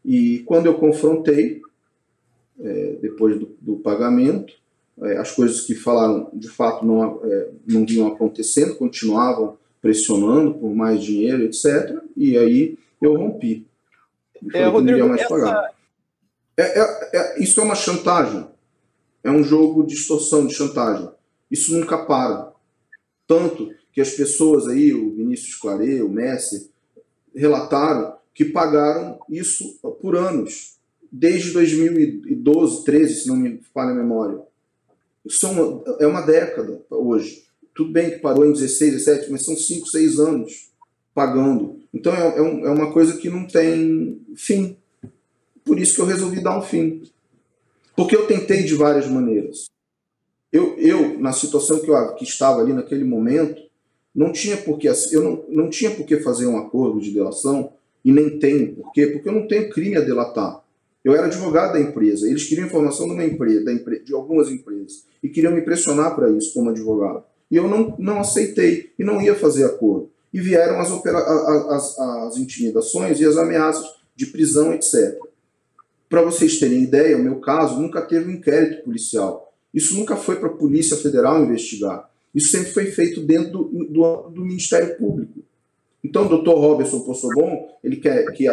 E 0.03 0.39
quando 0.39 0.65
eu 0.65 0.73
confrontei, 0.73 1.61
é, 2.59 2.97
depois 3.03 3.39
do, 3.39 3.55
do 3.61 3.75
pagamento, 3.75 4.51
é, 4.99 5.17
as 5.17 5.31
coisas 5.31 5.61
que 5.61 5.75
falaram 5.75 6.27
de 6.33 6.49
fato 6.49 6.83
não, 6.83 7.23
é, 7.23 7.49
não 7.67 7.85
vinham 7.85 8.07
acontecendo, 8.07 8.77
continuavam 8.77 9.59
pressionando 9.79 10.55
por 10.55 10.73
mais 10.73 11.03
dinheiro, 11.03 11.43
etc. 11.43 12.01
E 12.17 12.35
aí 12.35 12.79
eu 13.01 13.15
rompi. 13.15 13.67
É, 14.53 14.65
Rodrigo, 14.65 15.07
mais 15.07 15.21
essa... 15.21 15.29
pagar. 15.29 15.73
É, 16.57 16.79
é, 16.79 17.09
é, 17.13 17.43
isso 17.43 17.59
é 17.59 17.63
uma 17.63 17.75
chantagem. 17.75 18.47
É 19.23 19.31
um 19.31 19.43
jogo 19.43 19.83
de 19.83 19.93
extorsão, 19.93 20.45
de 20.45 20.53
chantagem. 20.53 21.09
Isso 21.49 21.77
nunca 21.77 22.05
para. 22.05 22.51
Tanto 23.27 23.73
que 23.91 24.01
as 24.01 24.11
pessoas 24.11 24.67
aí, 24.67 24.93
o 24.93 25.15
Vinícius 25.15 25.55
Claret, 25.55 26.01
o 26.01 26.09
Messi, 26.09 26.71
relataram 27.35 28.15
que 28.33 28.45
pagaram 28.45 29.19
isso 29.29 29.77
por 30.01 30.15
anos. 30.15 30.77
Desde 31.11 31.51
2012, 31.51 32.85
13, 32.85 33.15
se 33.15 33.27
não 33.27 33.35
me 33.35 33.59
falha 33.73 33.91
a 33.91 33.95
memória. 33.95 34.41
São, 35.27 35.83
é 35.99 36.07
uma 36.07 36.21
década 36.21 36.81
hoje. 36.89 37.43
Tudo 37.75 37.91
bem 37.91 38.11
que 38.11 38.19
parou 38.19 38.45
em 38.45 38.53
16, 38.53 38.93
17, 38.93 39.31
mas 39.31 39.45
são 39.45 39.55
5, 39.55 39.87
6 39.87 40.19
anos 40.19 40.71
pagando. 41.13 41.80
Então 41.93 42.13
é, 42.13 42.37
é, 42.37 42.41
um, 42.41 42.65
é 42.65 42.69
uma 42.69 42.91
coisa 42.91 43.17
que 43.17 43.29
não 43.29 43.45
tem 43.45 44.21
fim. 44.35 44.77
Por 45.63 45.79
isso 45.79 45.95
que 45.95 46.01
eu 46.01 46.05
resolvi 46.05 46.41
dar 46.41 46.57
um 46.57 46.61
fim. 46.61 47.03
Porque 47.95 48.15
eu 48.15 48.25
tentei 48.25 48.63
de 48.63 48.75
várias 48.75 49.07
maneiras. 49.07 49.65
Eu, 50.51 50.75
eu 50.77 51.19
na 51.19 51.31
situação 51.31 51.79
que 51.79 51.89
eu 51.89 52.15
que 52.15 52.23
estava 52.23 52.61
ali 52.61 52.73
naquele 52.73 53.03
momento, 53.03 53.61
não 54.13 54.31
tinha 54.31 54.57
por 54.57 54.77
que, 54.77 54.87
eu 54.87 55.23
não, 55.23 55.45
não 55.47 55.69
tinha 55.69 55.91
por 55.91 56.05
que 56.05 56.17
fazer 56.17 56.45
um 56.45 56.57
acordo 56.57 56.99
de 56.99 57.11
delação, 57.11 57.71
e 58.03 58.11
nem 58.11 58.39
tenho 58.39 58.75
por 58.75 58.91
quê, 58.91 59.07
porque 59.07 59.29
eu 59.29 59.33
não 59.33 59.47
tenho 59.47 59.69
crime 59.69 59.95
a 59.95 60.01
delatar. 60.01 60.61
Eu 61.03 61.13
era 61.15 61.27
advogado 61.27 61.73
da 61.73 61.79
empresa, 61.79 62.27
eles 62.27 62.43
queriam 62.43 62.67
informação 62.67 63.07
de, 63.07 63.13
uma 63.13 63.23
empresa, 63.23 63.63
da 63.63 63.73
de 63.73 64.13
algumas 64.13 64.49
empresas, 64.49 65.05
e 65.21 65.29
queriam 65.29 65.53
me 65.53 65.61
pressionar 65.61 66.15
para 66.15 66.29
isso 66.29 66.53
como 66.53 66.69
advogado. 66.69 67.23
E 67.49 67.55
eu 67.55 67.67
não, 67.67 67.95
não 67.97 68.19
aceitei, 68.19 68.91
e 68.97 69.03
não 69.03 69.21
ia 69.21 69.35
fazer 69.35 69.65
acordo 69.65 70.09
e 70.33 70.39
vieram 70.39 70.79
as, 70.79 70.91
as, 70.91 71.99
as 71.99 72.37
intimidações 72.37 73.19
e 73.19 73.25
as 73.25 73.37
ameaças 73.37 73.85
de 74.15 74.27
prisão, 74.27 74.73
etc. 74.73 75.17
Para 76.09 76.21
vocês 76.21 76.59
terem 76.59 76.83
ideia, 76.83 77.17
o 77.17 77.23
meu 77.23 77.39
caso 77.39 77.79
nunca 77.79 78.01
teve 78.01 78.29
um 78.29 78.35
inquérito 78.35 78.83
policial. 78.83 79.53
Isso 79.73 79.95
nunca 79.95 80.15
foi 80.15 80.37
para 80.37 80.49
a 80.49 80.53
Polícia 80.53 80.97
Federal 80.97 81.41
investigar. 81.41 82.09
Isso 82.33 82.51
sempre 82.51 82.71
foi 82.71 82.85
feito 82.87 83.21
dentro 83.21 83.51
do, 83.51 83.85
do, 83.85 84.29
do 84.29 84.41
Ministério 84.45 84.97
Público. 84.97 85.39
Então, 86.03 86.25
o 86.25 86.29
doutor 86.29 86.59
Robertson 86.59 87.01
Possobon, 87.01 87.69
ele 87.83 87.97
quer, 87.97 88.25
que 88.33 88.45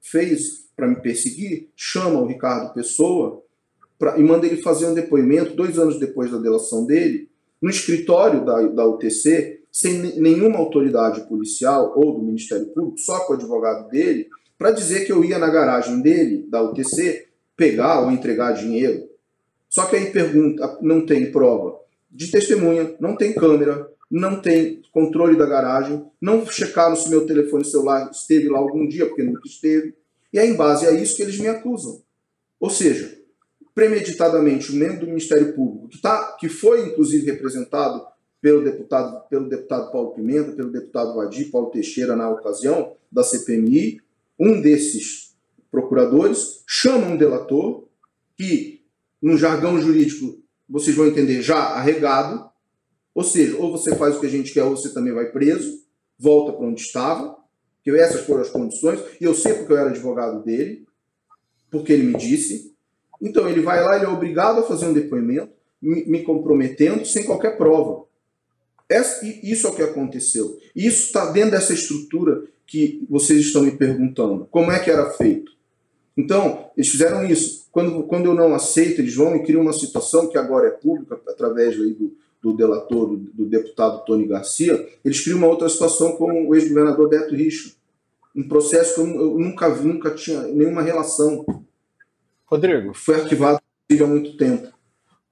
fez 0.00 0.68
para 0.76 0.86
me 0.86 0.96
perseguir, 0.96 1.68
chama 1.74 2.20
o 2.20 2.26
Ricardo 2.26 2.72
Pessoa 2.74 3.42
pra, 3.98 4.18
e 4.18 4.22
manda 4.22 4.46
ele 4.46 4.62
fazer 4.62 4.86
um 4.86 4.94
depoimento, 4.94 5.54
dois 5.54 5.78
anos 5.78 5.98
depois 5.98 6.30
da 6.30 6.38
delação 6.38 6.86
dele, 6.86 7.28
no 7.60 7.70
escritório 7.70 8.44
da, 8.44 8.62
da 8.62 8.86
UTC, 8.86 9.59
sem 9.72 10.20
nenhuma 10.20 10.58
autoridade 10.58 11.26
policial 11.28 11.92
ou 11.96 12.14
do 12.14 12.22
Ministério 12.22 12.66
Público, 12.66 12.98
só 12.98 13.20
com 13.20 13.32
o 13.32 13.36
advogado 13.36 13.88
dele, 13.88 14.28
para 14.58 14.72
dizer 14.72 15.04
que 15.04 15.12
eu 15.12 15.24
ia 15.24 15.38
na 15.38 15.48
garagem 15.48 16.00
dele, 16.00 16.46
da 16.48 16.62
UTC, 16.62 17.28
pegar 17.56 18.00
ou 18.00 18.10
entregar 18.10 18.52
dinheiro. 18.52 19.08
Só 19.68 19.86
que 19.86 19.96
aí 19.96 20.10
pergunta, 20.10 20.78
não 20.82 21.06
tem 21.06 21.30
prova 21.30 21.78
de 22.10 22.30
testemunha, 22.30 22.94
não 22.98 23.16
tem 23.16 23.32
câmera, 23.32 23.88
não 24.10 24.40
tem 24.40 24.82
controle 24.92 25.38
da 25.38 25.46
garagem, 25.46 26.04
não 26.20 26.44
checaram 26.44 26.96
se 26.96 27.08
meu 27.08 27.24
telefone 27.24 27.64
celular 27.64 28.10
esteve 28.10 28.48
lá 28.48 28.58
algum 28.58 28.88
dia, 28.88 29.06
porque 29.06 29.22
nunca 29.22 29.46
esteve. 29.46 29.94
E 30.32 30.38
é 30.38 30.44
em 30.44 30.54
base 30.54 30.86
a 30.86 30.90
isso 30.90 31.16
que 31.16 31.22
eles 31.22 31.38
me 31.38 31.46
acusam. 31.46 32.02
Ou 32.58 32.68
seja, 32.68 33.16
premeditadamente, 33.74 34.72
o 34.72 34.74
membro 34.74 35.00
do 35.00 35.06
Ministério 35.06 35.54
Público, 35.54 35.88
que, 35.88 36.00
tá, 36.00 36.36
que 36.38 36.48
foi 36.48 36.86
inclusive 36.86 37.30
representado 37.30 38.04
pelo 38.40 38.64
deputado, 38.64 39.28
pelo 39.28 39.48
deputado 39.48 39.92
Paulo 39.92 40.12
Pimenta, 40.12 40.52
pelo 40.52 40.70
deputado 40.70 41.14
Vadir, 41.14 41.50
Paulo 41.50 41.70
Teixeira, 41.70 42.16
na 42.16 42.30
ocasião 42.30 42.94
da 43.12 43.22
CPMI, 43.22 44.00
um 44.38 44.60
desses 44.60 45.36
procuradores 45.70 46.62
chama 46.66 47.08
um 47.08 47.16
delator 47.16 47.84
que, 48.36 48.82
no 49.20 49.36
jargão 49.36 49.80
jurídico, 49.80 50.38
vocês 50.68 50.96
vão 50.96 51.06
entender 51.06 51.42
já 51.42 51.56
arregado, 51.56 52.48
ou 53.14 53.24
seja, 53.24 53.56
ou 53.58 53.70
você 53.70 53.94
faz 53.94 54.16
o 54.16 54.20
que 54.20 54.26
a 54.26 54.30
gente 54.30 54.52
quer, 54.52 54.64
ou 54.64 54.76
você 54.76 54.94
também 54.94 55.12
vai 55.12 55.30
preso, 55.30 55.84
volta 56.18 56.52
para 56.52 56.66
onde 56.66 56.80
estava, 56.80 57.36
que 57.82 57.90
essas 57.90 58.22
foram 58.22 58.42
as 58.42 58.50
condições, 58.50 59.00
e 59.20 59.24
eu 59.24 59.34
sei 59.34 59.54
porque 59.54 59.72
eu 59.72 59.76
era 59.76 59.90
advogado 59.90 60.42
dele, 60.42 60.86
porque 61.70 61.92
ele 61.92 62.04
me 62.04 62.14
disse. 62.14 62.74
Então 63.20 63.48
ele 63.48 63.60
vai 63.60 63.82
lá, 63.82 63.96
ele 63.96 64.06
é 64.06 64.08
obrigado 64.08 64.60
a 64.60 64.62
fazer 64.62 64.86
um 64.86 64.92
depoimento, 64.92 65.52
me 65.82 66.22
comprometendo 66.22 67.04
sem 67.04 67.24
qualquer 67.24 67.56
prova. 67.56 68.04
Isso 69.42 69.66
é 69.66 69.70
o 69.70 69.74
que 69.74 69.82
aconteceu. 69.82 70.58
Isso 70.74 71.06
está 71.06 71.30
dentro 71.30 71.52
dessa 71.52 71.72
estrutura 71.72 72.42
que 72.66 73.04
vocês 73.08 73.40
estão 73.40 73.62
me 73.62 73.72
perguntando. 73.72 74.46
Como 74.50 74.70
é 74.70 74.78
que 74.78 74.90
era 74.90 75.10
feito? 75.10 75.52
Então, 76.16 76.70
eles 76.76 76.90
fizeram 76.90 77.24
isso. 77.24 77.66
Quando, 77.72 78.02
quando 78.04 78.26
eu 78.26 78.34
não 78.34 78.54
aceito, 78.54 79.00
eles 79.00 79.14
vão 79.14 79.36
e 79.36 79.42
criam 79.42 79.62
uma 79.62 79.72
situação 79.72 80.28
que 80.28 80.36
agora 80.36 80.68
é 80.68 80.70
pública, 80.70 81.20
através 81.28 81.76
do, 81.76 82.12
do 82.42 82.52
delator, 82.52 83.08
do, 83.08 83.16
do, 83.16 83.46
deputado 83.46 84.04
Tony 84.04 84.26
Garcia, 84.26 84.88
eles 85.04 85.20
criam 85.20 85.38
uma 85.38 85.46
outra 85.46 85.68
situação 85.68 86.16
com 86.16 86.48
o 86.48 86.54
ex-governador 86.54 87.08
Beto 87.08 87.34
Richa. 87.34 87.72
Um 88.34 88.46
processo 88.46 88.94
que 88.94 89.00
eu, 89.00 89.20
eu, 89.20 89.38
nunca 89.38 89.68
vi, 89.68 89.86
nunca 89.86 90.10
tinha 90.10 90.42
nenhuma 90.42 90.82
relação. 90.82 91.44
Rodrigo. 92.46 92.92
Foi 92.94 93.16
arquivado 93.16 93.60
há 93.90 94.06
muito 94.06 94.36
tempo. 94.36 94.68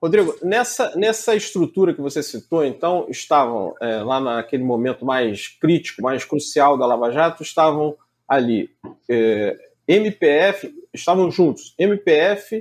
Rodrigo, 0.00 0.36
nessa, 0.42 0.94
nessa 0.96 1.34
estrutura 1.34 1.92
que 1.92 2.00
você 2.00 2.22
citou, 2.22 2.64
então, 2.64 3.06
estavam 3.08 3.74
é, 3.80 3.96
lá 3.96 4.20
naquele 4.20 4.62
momento 4.62 5.04
mais 5.04 5.48
crítico, 5.48 6.02
mais 6.02 6.24
crucial 6.24 6.78
da 6.78 6.86
Lava 6.86 7.10
Jato, 7.10 7.42
estavam 7.42 7.96
ali 8.28 8.70
é, 9.08 9.56
MPF, 9.88 10.72
estavam 10.94 11.30
juntos, 11.30 11.74
MPF, 11.76 12.60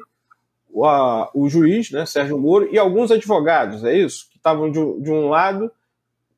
o, 0.70 0.86
a, 0.86 1.30
o 1.34 1.48
juiz, 1.48 1.92
né, 1.92 2.06
Sérgio 2.08 2.40
Moro, 2.40 2.74
e 2.74 2.80
alguns 2.80 3.12
advogados, 3.12 3.84
é 3.84 3.96
isso? 3.96 4.28
Que 4.32 4.38
estavam 4.38 4.72
de, 4.72 4.80
de 5.02 5.12
um 5.12 5.30
lado 5.30 5.72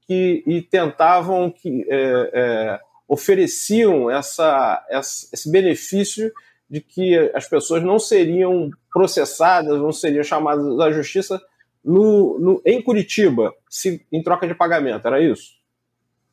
que, 0.06 0.44
e 0.46 0.62
tentavam, 0.62 1.50
que 1.50 1.86
é, 1.90 2.32
é, 2.34 2.80
ofereciam 3.08 4.12
essa, 4.12 4.86
essa, 4.90 5.30
esse 5.32 5.50
benefício 5.50 6.30
de 6.70 6.82
que 6.82 7.18
as 7.34 7.48
pessoas 7.48 7.84
não 7.84 7.98
seriam 7.98 8.70
processadas, 8.94 9.80
não 9.80 9.92
seriam 9.92 10.24
chamadas 10.24 10.80
à 10.80 10.92
justiça 10.92 11.42
no, 11.84 12.38
no, 12.40 12.62
em 12.66 12.82
Curitiba, 12.82 13.54
se, 13.70 14.06
em 14.12 14.22
troca 14.22 14.48
de 14.48 14.54
pagamento, 14.54 15.08
era 15.08 15.22
isso? 15.22 15.58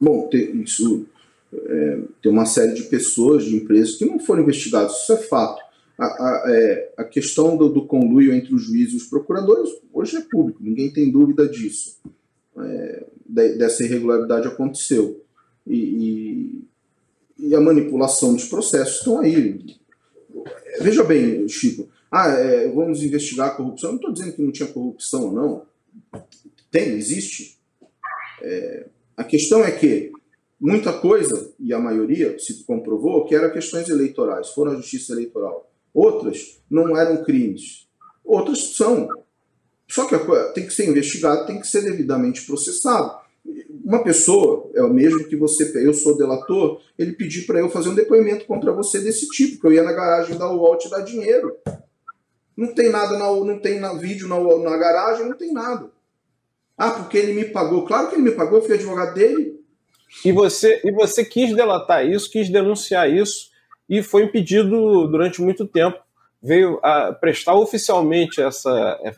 Bom, 0.01 0.29
tem, 0.29 0.63
isso 0.63 1.07
é, 1.55 1.99
tem 2.23 2.33
uma 2.33 2.47
série 2.47 2.75
de 2.75 2.83
pessoas, 2.85 3.45
de 3.45 3.57
empresas 3.57 3.97
que 3.97 4.05
não 4.05 4.19
foram 4.19 4.43
investigadas, 4.43 5.03
isso 5.03 5.13
é 5.13 5.17
fato. 5.17 5.65
A, 5.99 6.05
a, 6.05 6.45
é, 6.49 6.93
a 6.99 7.05
questão 7.05 7.57
do, 7.57 7.71
do, 7.71 7.87
conluio 7.87 8.35
entre 8.35 8.55
os 8.55 8.63
juízes 8.65 8.93
e 8.93 8.97
os 8.97 9.05
procuradores 9.05 9.71
hoje 9.93 10.17
é 10.17 10.21
público, 10.21 10.63
ninguém 10.63 10.93
tem 10.93 11.11
dúvida 11.11 11.49
disso. 11.49 11.99
É, 12.59 13.07
dessa 13.27 13.85
irregularidade 13.85 14.47
aconteceu. 14.47 15.23
E, 15.67 16.65
e, 17.39 17.49
e, 17.49 17.55
a 17.55 17.61
manipulação 17.61 18.35
dos 18.35 18.45
processos 18.45 18.99
estão 18.99 19.21
aí. 19.21 19.77
Veja 20.81 21.05
bem, 21.05 21.49
Chico, 21.49 21.89
ah, 22.11 22.29
é, 22.29 22.69
vamos 22.69 23.03
investigar 23.03 23.49
a 23.49 23.55
corrupção. 23.55 23.91
Eu 23.91 23.93
não 23.93 24.01
estou 24.01 24.13
dizendo 24.13 24.35
que 24.35 24.43
não 24.43 24.53
tinha 24.53 24.69
corrupção 24.69 25.25
ou 25.25 25.33
não. 25.33 25.67
Tem, 26.71 26.91
existe. 26.91 27.59
É, 28.43 28.87
a 29.17 29.25
questão 29.25 29.65
é 29.65 29.71
que 29.71 30.13
muita 30.61 30.93
coisa, 30.93 31.53
e 31.59 31.73
a 31.73 31.79
maioria 31.79 32.39
se 32.39 32.65
comprovou, 32.65 33.25
que 33.25 33.35
eram 33.35 33.53
questões 33.53 33.89
eleitorais, 33.89 34.51
foram 34.51 34.73
a 34.73 34.77
justiça 34.77 35.13
eleitoral. 35.13 35.71
Outras 35.93 36.61
não 36.71 36.97
eram 36.97 37.25
crimes. 37.25 37.87
Outras 38.25 38.75
são. 38.75 39.09
Só 39.89 40.07
que 40.07 40.17
tem 40.53 40.67
que 40.67 40.73
ser 40.73 40.89
investigado, 40.89 41.47
tem 41.47 41.61
que 41.61 41.67
ser 41.67 41.83
devidamente 41.83 42.45
processado. 42.45 43.26
Uma 43.85 44.03
pessoa, 44.03 44.71
é 44.75 44.83
o 44.83 44.93
mesmo 44.93 45.25
que 45.25 45.37
você, 45.37 45.73
eu 45.77 45.95
sou 45.95 46.17
delator, 46.17 46.81
ele 46.99 47.13
pediu 47.13 47.47
para 47.47 47.61
eu 47.61 47.69
fazer 47.69 47.89
um 47.89 47.95
depoimento 47.95 48.45
contra 48.45 48.73
você 48.73 49.01
desse 49.01 49.29
tipo, 49.29 49.61
que 49.61 49.67
eu 49.67 49.73
ia 49.73 49.83
na 49.83 49.93
garagem 49.93 50.37
dar 50.37 50.51
o 50.51 50.59
UOL 50.59 50.77
te 50.77 50.91
dar 50.91 51.03
dinheiro. 51.03 51.57
Não 52.57 52.75
tem 52.75 52.89
nada, 52.89 53.19
na, 53.19 53.31
não 53.31 53.59
tem 53.61 53.79
na 53.79 53.95
vídeo 53.95 54.27
na, 54.27 54.41
na 54.41 54.77
garagem, 54.77 55.29
não 55.29 55.37
tem 55.37 55.53
nada. 55.53 55.91
Ah, 56.77 56.91
porque 56.91 57.17
ele 57.17 57.33
me 57.33 57.45
pagou. 57.45 57.85
Claro 57.87 58.09
que 58.09 58.17
ele 58.17 58.23
me 58.23 58.33
pagou, 58.33 58.59
eu 58.59 58.65
fui 58.65 58.75
advogado 58.75 59.15
dele. 59.15 59.61
E 60.25 60.33
você, 60.33 60.81
e 60.85 60.91
você 60.91 61.25
quis 61.25 61.55
delatar 61.55 62.07
isso, 62.07 62.31
quis 62.31 62.49
denunciar 62.49 63.11
isso, 63.11 63.51
e 63.89 64.03
foi 64.03 64.25
impedido 64.25 65.07
durante 65.09 65.41
muito 65.41 65.67
tempo. 65.67 65.99
Veio 66.43 66.79
a 66.83 67.13
prestar 67.13 67.55
oficialmente 67.55 68.41
essa. 68.41 68.71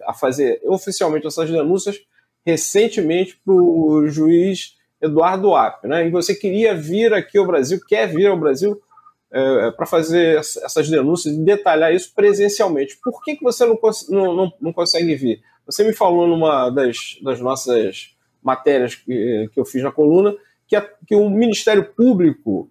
a 0.06 0.14
fazer 0.14 0.60
oficialmente 0.64 1.26
essas 1.26 1.50
denúncias 1.50 2.00
recentemente 2.48 3.38
para 3.44 3.54
o 3.54 4.08
juiz 4.08 4.76
Eduardo 5.00 5.54
App. 5.54 5.86
Né? 5.86 6.08
E 6.08 6.10
você 6.10 6.34
queria 6.34 6.74
vir 6.74 7.12
aqui 7.12 7.36
ao 7.36 7.46
Brasil, 7.46 7.78
quer 7.86 8.08
vir 8.08 8.26
ao 8.26 8.38
Brasil 8.38 8.80
é, 9.30 9.70
para 9.72 9.84
fazer 9.84 10.38
essas 10.38 10.88
denúncias 10.88 11.34
e 11.34 11.44
detalhar 11.44 11.94
isso 11.94 12.12
presencialmente. 12.14 12.98
Por 13.02 13.22
que, 13.22 13.36
que 13.36 13.44
você 13.44 13.66
não, 13.66 13.78
não, 14.08 14.34
não, 14.34 14.52
não 14.60 14.72
consegue 14.72 15.14
vir? 15.14 15.42
Você 15.66 15.84
me 15.84 15.92
falou 15.92 16.26
numa 16.26 16.70
das, 16.70 17.18
das 17.22 17.38
nossas 17.38 18.14
matérias 18.42 18.94
que, 18.94 19.50
que 19.52 19.60
eu 19.60 19.66
fiz 19.66 19.82
na 19.82 19.92
coluna 19.92 20.34
que, 20.66 20.74
a, 20.74 20.80
que 21.06 21.14
o 21.14 21.28
Ministério 21.28 21.84
Público 21.84 22.70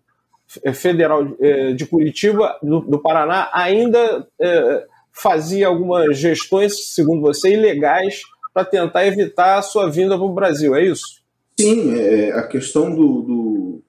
Federal 0.73 1.27
é, 1.39 1.73
de 1.73 1.85
Curitiba, 1.85 2.57
do, 2.63 2.79
do 2.79 2.99
Paraná, 2.99 3.49
ainda 3.53 4.27
é, 4.39 4.85
fazia 5.11 5.67
algumas 5.67 6.17
gestões, 6.17 6.93
segundo 6.93 7.21
você, 7.21 7.53
ilegais 7.53 8.21
para 8.57 8.65
tentar 8.65 9.05
evitar 9.05 9.59
a 9.59 9.61
sua 9.61 9.87
vinda 9.87 10.17
para 10.17 10.25
o 10.25 10.33
Brasil, 10.33 10.75
é 10.75 10.83
isso? 10.83 11.21
Sim, 11.59 11.93
é, 11.93 12.31
a 12.31 12.41
questão 12.41 12.89
do, 12.89 13.21
do, 13.21 13.81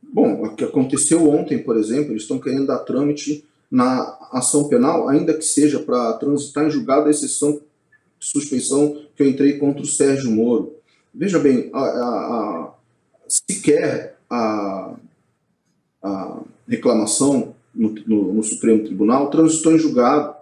Bom, 0.00 0.44
o 0.44 0.54
que 0.54 0.62
aconteceu 0.62 1.28
ontem, 1.28 1.58
por 1.58 1.76
exemplo, 1.76 2.12
eles 2.12 2.22
estão 2.22 2.38
querendo 2.38 2.66
dar 2.66 2.78
trâmite 2.80 3.44
na 3.68 4.16
ação 4.30 4.68
penal, 4.68 5.08
ainda 5.08 5.34
que 5.34 5.44
seja 5.44 5.80
para 5.80 6.12
transitar 6.14 6.64
em 6.64 6.70
julgado 6.70 7.08
a 7.08 7.10
exceção 7.10 7.54
de 7.54 7.60
suspeição 8.20 8.96
que 9.16 9.24
eu 9.24 9.28
entrei 9.28 9.58
contra 9.58 9.82
o 9.82 9.86
Sérgio 9.86 10.30
Moro. 10.30 10.76
Veja 11.12 11.40
bem, 11.40 11.68
a, 11.72 11.80
a, 11.80 11.82
a, 11.82 12.74
sequer 13.26 14.18
a 14.30 14.94
reclamação 16.68 17.56
no, 17.74 17.92
no, 18.06 18.34
no, 18.34 18.42
Supremo 18.44 18.84
Tribunal 18.84 19.30
transitou 19.30 19.72
em 19.72 19.78
julgado. 19.80 20.36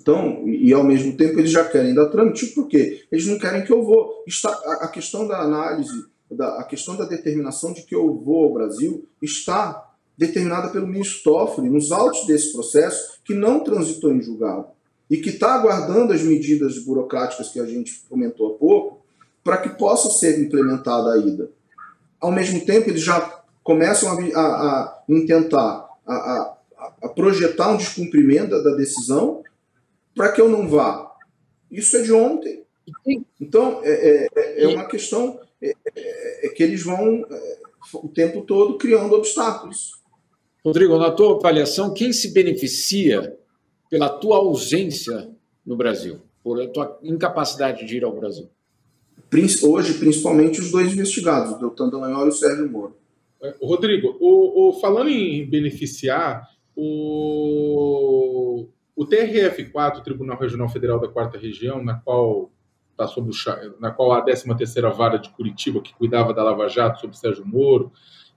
Então, 0.00 0.48
e, 0.48 0.72
ao 0.72 0.84
mesmo 0.84 1.16
tempo 1.16 1.40
eles 1.40 1.50
já 1.50 1.64
querem 1.64 1.92
dar 1.92 2.06
trâmite, 2.06 2.46
por 2.48 2.68
quê? 2.68 3.04
Eles 3.10 3.26
não 3.26 3.36
querem 3.36 3.64
que 3.64 3.72
eu 3.72 3.82
vou. 3.82 4.22
Está, 4.28 4.48
a, 4.48 4.84
a 4.84 4.88
questão 4.88 5.26
da 5.26 5.40
análise, 5.40 6.06
da, 6.30 6.60
a 6.60 6.64
questão 6.64 6.96
da 6.96 7.04
determinação 7.04 7.72
de 7.72 7.82
que 7.82 7.96
eu 7.96 8.14
vou 8.14 8.44
ao 8.44 8.52
Brasil 8.52 9.04
está 9.20 9.92
determinada 10.16 10.68
pelo 10.68 10.86
ministro 10.86 11.24
Toffoli 11.24 11.68
nos 11.68 11.90
autos 11.90 12.26
desse 12.26 12.52
processo, 12.52 13.18
que 13.24 13.34
não 13.34 13.58
transitou 13.58 14.12
em 14.12 14.22
julgado 14.22 14.66
e 15.10 15.16
que 15.16 15.30
está 15.30 15.54
aguardando 15.54 16.12
as 16.12 16.22
medidas 16.22 16.78
burocráticas 16.78 17.48
que 17.48 17.58
a 17.58 17.66
gente 17.66 18.00
comentou 18.08 18.54
há 18.54 18.58
pouco, 18.58 19.00
para 19.42 19.56
que 19.56 19.70
possa 19.70 20.10
ser 20.10 20.38
implementada 20.38 21.12
a 21.12 21.18
ida. 21.18 21.50
Ao 22.20 22.30
mesmo 22.30 22.64
tempo, 22.64 22.88
eles 22.88 23.02
já 23.02 23.42
começam 23.64 24.10
a, 24.10 24.38
a, 24.38 24.44
a 24.44 25.02
intentar 25.08 25.88
a, 26.06 26.54
a, 27.02 27.08
projetar 27.08 27.72
um 27.72 27.78
descumprimento 27.78 28.50
da, 28.50 28.62
da 28.62 28.76
decisão 28.76 29.42
para 30.18 30.32
que 30.32 30.40
eu 30.40 30.48
não 30.48 30.68
vá. 30.68 31.14
Isso 31.70 31.96
é 31.96 32.02
de 32.02 32.12
ontem. 32.12 32.64
Então, 33.40 33.80
é, 33.84 34.26
é, 34.34 34.64
é 34.64 34.66
uma 34.66 34.84
questão 34.86 35.38
é, 35.62 35.72
é, 35.94 36.46
é 36.46 36.48
que 36.48 36.60
eles 36.60 36.82
vão 36.82 37.24
é, 37.30 37.58
o 37.94 38.08
tempo 38.08 38.42
todo 38.42 38.76
criando 38.76 39.14
obstáculos. 39.14 39.92
Rodrigo, 40.64 40.98
na 40.98 41.12
tua 41.12 41.36
avaliação, 41.36 41.94
quem 41.94 42.12
se 42.12 42.32
beneficia 42.32 43.38
pela 43.88 44.08
tua 44.08 44.38
ausência 44.38 45.30
no 45.64 45.76
Brasil, 45.76 46.20
por 46.42 46.60
a 46.60 46.66
tua 46.66 46.98
incapacidade 47.00 47.86
de 47.86 47.98
ir 47.98 48.02
ao 48.02 48.12
Brasil? 48.12 48.48
Hoje, 49.62 49.94
principalmente 49.94 50.60
os 50.60 50.72
dois 50.72 50.92
investigados, 50.92 51.52
o 51.52 51.58
Deltan 51.60 51.90
Dallagnol 51.90 52.26
e 52.26 52.30
o 52.30 52.32
Sérgio 52.32 52.68
Moro. 52.68 52.96
É, 53.40 53.54
Rodrigo, 53.62 54.16
o, 54.18 54.70
o, 54.70 54.80
falando 54.80 55.10
em 55.10 55.48
beneficiar, 55.48 56.48
o, 56.74 58.47
o 58.98 59.06
TRF4, 59.06 59.98
o 59.98 60.02
Tribunal 60.02 60.36
Regional 60.36 60.68
Federal 60.68 60.98
da 60.98 61.06
Quarta 61.06 61.38
Região, 61.38 61.84
na 61.84 61.94
qual 61.94 62.50
está 62.90 63.06
sob 63.06 63.30
o, 63.30 63.80
na 63.80 63.92
qual 63.92 64.10
a 64.10 64.26
13ª 64.26 64.92
Vara 64.92 65.20
de 65.20 65.30
Curitiba, 65.30 65.80
que 65.80 65.94
cuidava 65.94 66.34
da 66.34 66.42
Lava 66.42 66.68
Jato, 66.68 67.00
sob 67.00 67.16
Sérgio 67.16 67.46
Moro, 67.46 67.92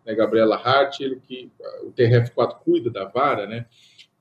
né, 0.05 0.13
Gabriela 0.13 0.55
Hart, 0.55 0.99
ele 0.99 1.15
que 1.19 1.51
o 1.81 1.91
TRF4 1.91 2.59
cuida 2.63 2.91
da 2.91 3.05
vara, 3.05 3.47
né? 3.47 3.65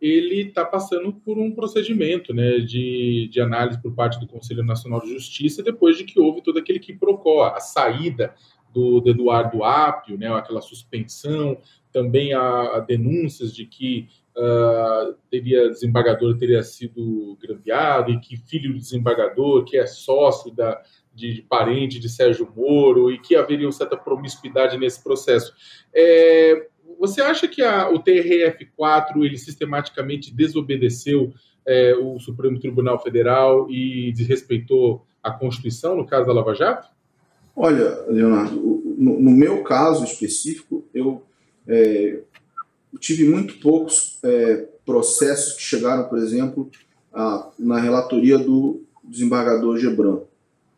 ele 0.00 0.48
está 0.48 0.64
passando 0.64 1.12
por 1.12 1.38
um 1.38 1.52
procedimento 1.52 2.32
né, 2.32 2.58
de, 2.60 3.28
de 3.30 3.38
análise 3.38 3.80
por 3.82 3.92
parte 3.92 4.18
do 4.18 4.26
Conselho 4.26 4.64
Nacional 4.64 5.02
de 5.02 5.12
Justiça, 5.12 5.62
depois 5.62 5.98
de 5.98 6.04
que 6.04 6.18
houve 6.18 6.42
todo 6.42 6.58
aquele 6.58 6.78
que 6.78 6.94
procó, 6.94 7.44
a 7.44 7.60
saída 7.60 8.34
do, 8.72 9.00
do 9.00 9.10
Eduardo 9.10 9.64
Apio, 9.64 10.18
né, 10.18 10.28
aquela 10.32 10.60
suspensão, 10.60 11.58
também 11.92 12.32
há, 12.32 12.78
denúncias 12.80 13.54
de 13.54 13.66
que 13.66 14.08
uh, 14.36 15.14
teria 15.30 15.68
desembargador 15.68 16.36
teria 16.38 16.62
sido 16.62 17.36
grampeado 17.40 18.12
e 18.12 18.20
que 18.20 18.36
filho 18.36 18.72
do 18.72 18.78
desembargador, 18.78 19.64
que 19.64 19.76
é 19.76 19.86
sócio 19.86 20.52
da, 20.52 20.80
de, 21.14 21.34
de, 21.34 21.42
parente 21.42 21.98
de 21.98 22.08
Sérgio 22.08 22.50
Moro 22.54 23.10
e 23.10 23.18
que 23.18 23.34
haveria 23.34 23.66
uma 23.66 23.72
certa 23.72 23.96
promiscuidade 23.96 24.78
nesse 24.78 25.02
processo. 25.02 25.52
É, 25.92 26.68
você 26.98 27.20
acha 27.20 27.48
que 27.48 27.62
a, 27.62 27.90
o 27.90 28.02
TRF4 28.02 29.24
ele 29.24 29.36
sistematicamente 29.38 30.34
desobedeceu 30.34 31.32
é, 31.66 31.94
o 31.94 32.18
Supremo 32.18 32.58
Tribunal 32.58 32.98
Federal 33.02 33.70
e 33.70 34.12
desrespeitou 34.12 35.06
a 35.22 35.30
Constituição 35.30 35.96
no 35.96 36.06
caso 36.06 36.26
da 36.26 36.32
Lava 36.32 36.54
Jato? 36.54 36.88
Olha, 37.54 38.04
Leonardo, 38.08 38.82
no, 38.96 39.20
no 39.20 39.30
meu 39.30 39.62
caso 39.62 40.04
específico, 40.04 40.84
eu 40.94 41.22
é, 41.66 42.20
tive 42.98 43.28
muito 43.28 43.58
poucos 43.60 44.18
é, 44.22 44.68
processos 44.84 45.54
que 45.54 45.62
chegaram, 45.62 46.08
por 46.08 46.18
exemplo, 46.18 46.70
a, 47.12 47.50
na 47.58 47.78
relatoria 47.80 48.38
do 48.38 48.82
desembargador 49.04 49.78
Gebran. 49.78 50.20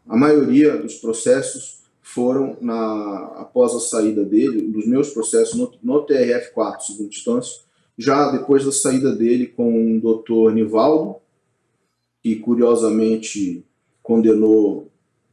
A 0.09 0.17
maioria 0.17 0.77
dos 0.77 0.95
processos 0.97 1.83
foram, 2.01 2.57
na, 2.61 3.33
após 3.39 3.75
a 3.75 3.81
saída 3.81 4.25
dele, 4.25 4.63
dos 4.63 4.87
meus 4.87 5.11
processos 5.11 5.55
no, 5.55 5.73
no 5.83 6.07
TRF4, 6.07 6.81
segunda 6.81 7.09
instância, 7.09 7.63
já 7.97 8.31
depois 8.31 8.65
da 8.65 8.73
saída 8.73 9.15
dele 9.15 9.47
com 9.47 9.97
o 9.97 10.01
doutor 10.01 10.53
Nivaldo, 10.53 11.17
que 12.23 12.37
curiosamente 12.37 13.65
condenou 14.03 14.92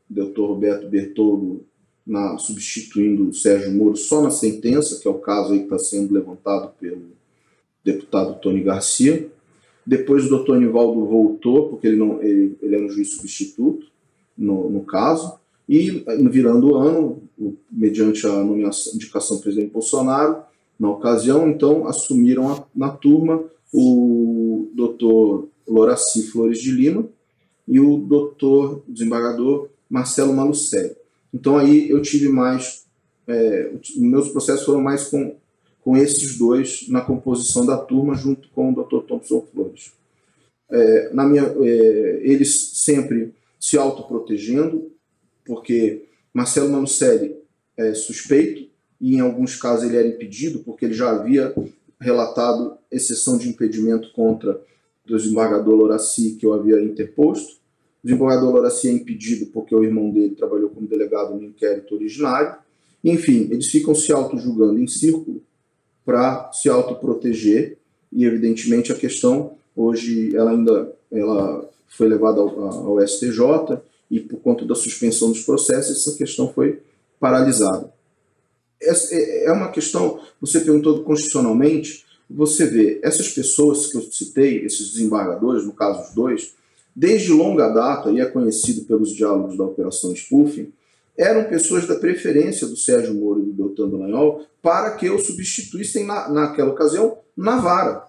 doutor 0.10 0.48
Roberto 0.48 0.88
Bertoldo 0.88 1.65
na, 2.06 2.38
substituindo 2.38 3.30
o 3.30 3.34
Sérgio 3.34 3.72
Moro 3.72 3.95
só 3.95 4.22
na 4.22 4.32
sentença, 4.32 5.00
que 5.00 5.08
é 5.08 5.12
o 5.12 5.19
caso 5.19 5.54
aí 5.54 5.60
que 5.60 5.65
está 5.65 5.78
sendo 5.78 6.13
levantado 6.13 6.74
pelo 6.80 7.12
deputado 7.84 8.39
Tony 8.39 8.62
Garcia. 8.62 9.30
Depois 9.86 10.26
o 10.26 10.30
doutor 10.30 10.60
Nivaldo 10.60 11.06
voltou, 11.06 11.69
porque 11.69 11.88
ele, 11.88 11.98
não, 11.98 12.22
ele, 12.22 12.58
ele 12.62 12.76
era 12.76 12.86
um 12.86 12.89
juiz 12.89 13.15
substituto 13.15 13.88
no, 14.38 14.69
no 14.69 14.82
caso, 14.82 15.38
e 15.67 16.04
virando 16.32 16.72
o 16.72 16.76
ano, 16.76 17.22
mediante 17.72 18.26
a 18.26 18.43
nomeação, 18.43 18.95
indicação 18.95 19.38
do 19.38 19.43
presidente 19.43 19.72
Bolsonaro, 19.72 20.43
na 20.80 20.89
ocasião, 20.89 21.48
então, 21.48 21.88
assumiram 21.88 22.52
a, 22.52 22.63
na 22.74 22.89
turma 22.89 23.43
o 23.72 24.69
doutor 24.74 25.50
Loraci 25.67 26.24
Flores 26.24 26.60
de 26.60 26.72
Lima 26.72 27.08
e 27.67 27.80
o 27.80 27.98
doutor 27.98 28.82
desembargador 28.88 29.69
Marcelo 29.89 30.34
Malucelli. 30.34 30.95
Então 31.34 31.58
aí 31.58 31.89
eu 31.89 32.02
tive 32.02 32.30
mais, 32.30 32.86
é, 33.28 33.71
meus 33.97 34.30
processos 34.30 34.65
foram 34.65 34.82
mais 34.82 35.06
com, 35.06 35.36
com 35.82 35.97
esses 35.97 36.38
dois 36.38 36.88
na 36.89 37.02
composição 37.02 37.65
da 37.65 37.78
turma, 37.78 38.15
junto 38.15 38.49
com 38.49 38.71
o 38.71 38.84
Dr. 38.84 39.06
Thompson 39.08 39.45
Flores. 39.52 39.91
É, 40.69 41.13
na 41.13 41.25
minha, 41.25 41.43
é, 41.43 42.21
eles 42.23 42.71
sempre 42.75 43.34
se 43.60 43.78
autoprotegendo, 43.78 44.91
porque 45.45 46.06
Marcelo 46.34 46.69
Malucelli 46.69 47.36
é 47.75 47.93
suspeito, 47.93 48.69
e 49.02 49.15
em 49.15 49.19
alguns 49.21 49.56
casos 49.56 49.86
ele 49.86 49.97
era 49.97 50.08
impedido, 50.08 50.60
porque 50.60 50.86
ele 50.86 50.93
já 50.93 51.10
havia 51.10 51.54
relatado 51.99 52.78
exceção 52.91 53.38
de 53.38 53.49
impedimento 53.49 54.12
contra 54.13 54.62
o 55.06 55.15
desembargador 55.15 55.75
Loraci, 55.75 56.36
que 56.36 56.45
eu 56.45 56.54
havia 56.54 56.82
interposto. 56.82 57.59
O 58.04 58.08
desembargador 58.08 58.54
Loraci 58.54 58.88
é 58.88 58.92
impedido 58.92 59.48
porque 59.48 59.76
o 59.76 59.84
irmão 59.84 60.10
dele 60.10 60.36
trabalhou 60.36 60.70
como 60.70 60.88
delegado 60.88 61.36
no 61.36 61.44
inquérito 61.44 61.96
originário. 61.96 62.56
Enfim, 63.04 63.48
eles 63.52 63.68
ficam 63.68 63.94
se 63.94 64.12
auto-julgando 64.12 64.80
em 64.80 64.88
círculo 64.88 65.42
para 66.06 66.52
se 66.54 66.70
autoproteger 66.70 67.78
e, 68.12 68.26
evidentemente, 68.26 68.92
a 68.92 68.96
questão 68.96 69.54
hoje 69.76 70.36
ela 70.36 70.52
ainda 70.52 70.94
ela 71.12 71.70
foi 71.88 72.08
levada 72.08 72.40
ao, 72.40 72.50
ao 72.60 73.08
STJ 73.08 73.80
e, 74.10 74.20
por 74.20 74.40
conta 74.40 74.66
da 74.66 74.76
suspensão 74.76 75.30
dos 75.30 75.44
processos, 75.44 75.98
essa 75.98 76.18
questão 76.18 76.52
foi 76.52 76.80
paralisada. 77.20 77.92
É, 78.82 79.46
é 79.46 79.52
uma 79.52 79.72
questão, 79.72 80.20
você 80.40 80.62
perguntou 80.62 81.04
constitucionalmente, 81.04 82.06
você 82.30 82.66
vê, 82.66 83.00
essas 83.04 83.30
pessoas 83.30 83.88
que 83.88 83.98
eu 83.98 84.02
citei, 84.02 84.64
esses 84.64 84.92
desembargadores, 84.94 85.66
no 85.66 85.74
caso 85.74 86.10
os 86.10 86.16
dois, 86.16 86.54
desde 87.00 87.32
longa 87.32 87.70
data, 87.70 88.12
e 88.12 88.20
é 88.20 88.26
conhecido 88.26 88.84
pelos 88.84 89.16
diálogos 89.16 89.58
da 89.58 89.64
Operação 89.64 90.14
Spoofing, 90.14 90.70
eram 91.18 91.46
pessoas 91.46 91.88
da 91.88 91.96
preferência 91.96 92.68
do 92.68 92.76
Sérgio 92.76 93.14
Moro 93.14 93.40
e 93.40 93.46
do 93.46 93.54
Deltan 93.54 93.88
Dallagnol 93.90 94.46
para 94.62 94.92
que 94.98 95.10
o 95.10 95.18
substituíssem 95.18 96.06
na, 96.06 96.28
naquela 96.28 96.72
ocasião 96.72 97.18
na 97.38 97.58
vara. 97.58 98.06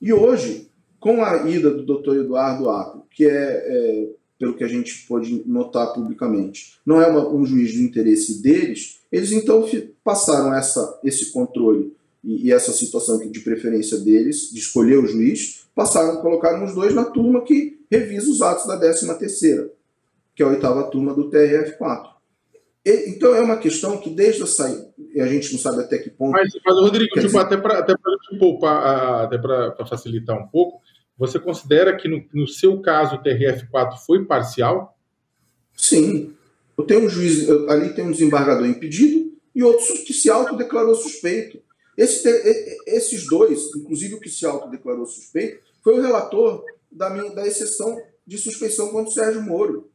E 0.00 0.14
hoje, 0.14 0.70
com 0.98 1.22
a 1.22 1.46
ida 1.46 1.70
do 1.70 1.82
doutor 1.82 2.16
Eduardo 2.16 2.70
Apio, 2.70 3.02
que 3.10 3.26
é, 3.26 3.28
é, 3.28 4.08
pelo 4.38 4.54
que 4.54 4.64
a 4.64 4.68
gente 4.68 5.06
pode 5.06 5.42
notar 5.46 5.92
publicamente, 5.92 6.78
não 6.86 7.02
é 7.02 7.06
uma, 7.08 7.28
um 7.28 7.44
juiz 7.44 7.72
de 7.72 7.82
interesse 7.82 8.40
deles, 8.40 9.00
eles 9.12 9.30
então 9.30 9.68
passaram 10.02 10.54
essa, 10.54 10.98
esse 11.04 11.30
controle 11.32 11.92
e, 12.24 12.46
e, 12.46 12.52
essa 12.52 12.72
situação 12.72 13.18
de 13.18 13.40
preferência 13.40 13.98
deles, 13.98 14.50
de 14.50 14.58
escolher 14.58 14.96
o 14.96 15.06
juiz, 15.06 15.66
passaram 15.74 16.14
a 16.14 16.22
colocar 16.22 16.64
os 16.64 16.74
dois 16.74 16.94
na 16.94 17.04
turma 17.04 17.42
que 17.42 17.81
revisa 17.92 18.30
os 18.30 18.40
atos 18.40 18.66
da 18.66 18.78
13 18.78 19.18
terceira, 19.18 19.70
que 20.34 20.42
é 20.42 20.46
a 20.46 20.48
oitava 20.48 20.90
turma 20.90 21.12
do 21.14 21.30
TRF4. 21.30 22.12
E, 22.84 23.10
então 23.10 23.34
é 23.34 23.40
uma 23.40 23.58
questão 23.58 23.98
que 23.98 24.08
desde 24.08 24.42
a 24.42 24.46
saída, 24.46 24.92
e 25.14 25.20
a 25.20 25.26
gente 25.26 25.52
não 25.52 25.58
sabe 25.58 25.82
até 25.82 25.98
que 25.98 26.08
ponto... 26.08 26.32
Mas, 26.32 26.50
mas 26.64 26.74
Rodrigo, 26.76 27.12
tipo, 27.12 27.26
dizer... 27.26 27.38
até 27.38 27.56
para 27.56 27.78
até 27.78 27.94
poupar, 28.38 29.24
até 29.24 29.36
para 29.36 29.86
facilitar 29.86 30.36
um 30.36 30.48
pouco, 30.48 30.80
você 31.18 31.38
considera 31.38 31.94
que 31.96 32.08
no, 32.08 32.24
no 32.32 32.48
seu 32.48 32.80
caso 32.80 33.16
o 33.16 33.22
TRF4 33.22 33.98
foi 34.06 34.24
parcial? 34.24 34.96
Sim. 35.76 36.34
Eu 36.76 36.84
tenho 36.84 37.04
um 37.04 37.08
juiz, 37.10 37.48
ali 37.68 37.94
tem 37.94 38.06
um 38.06 38.10
desembargador 38.10 38.66
impedido 38.66 39.30
e 39.54 39.62
outro 39.62 39.84
que 40.04 40.14
se 40.14 40.30
autodeclarou 40.30 40.94
suspeito. 40.94 41.60
Esse, 41.96 42.26
esses 42.86 43.28
dois, 43.28 43.68
inclusive 43.76 44.14
o 44.14 44.20
que 44.20 44.30
se 44.30 44.46
autodeclarou 44.46 45.04
suspeito, 45.04 45.60
foi 45.84 45.98
o 45.98 46.00
relator 46.00 46.64
da, 46.92 47.10
minha, 47.10 47.30
da 47.34 47.46
exceção 47.46 47.96
de 48.26 48.38
suspeição 48.38 48.90
contra 48.90 49.10
o 49.10 49.12
Sérgio 49.12 49.42
Moro. 49.42 49.90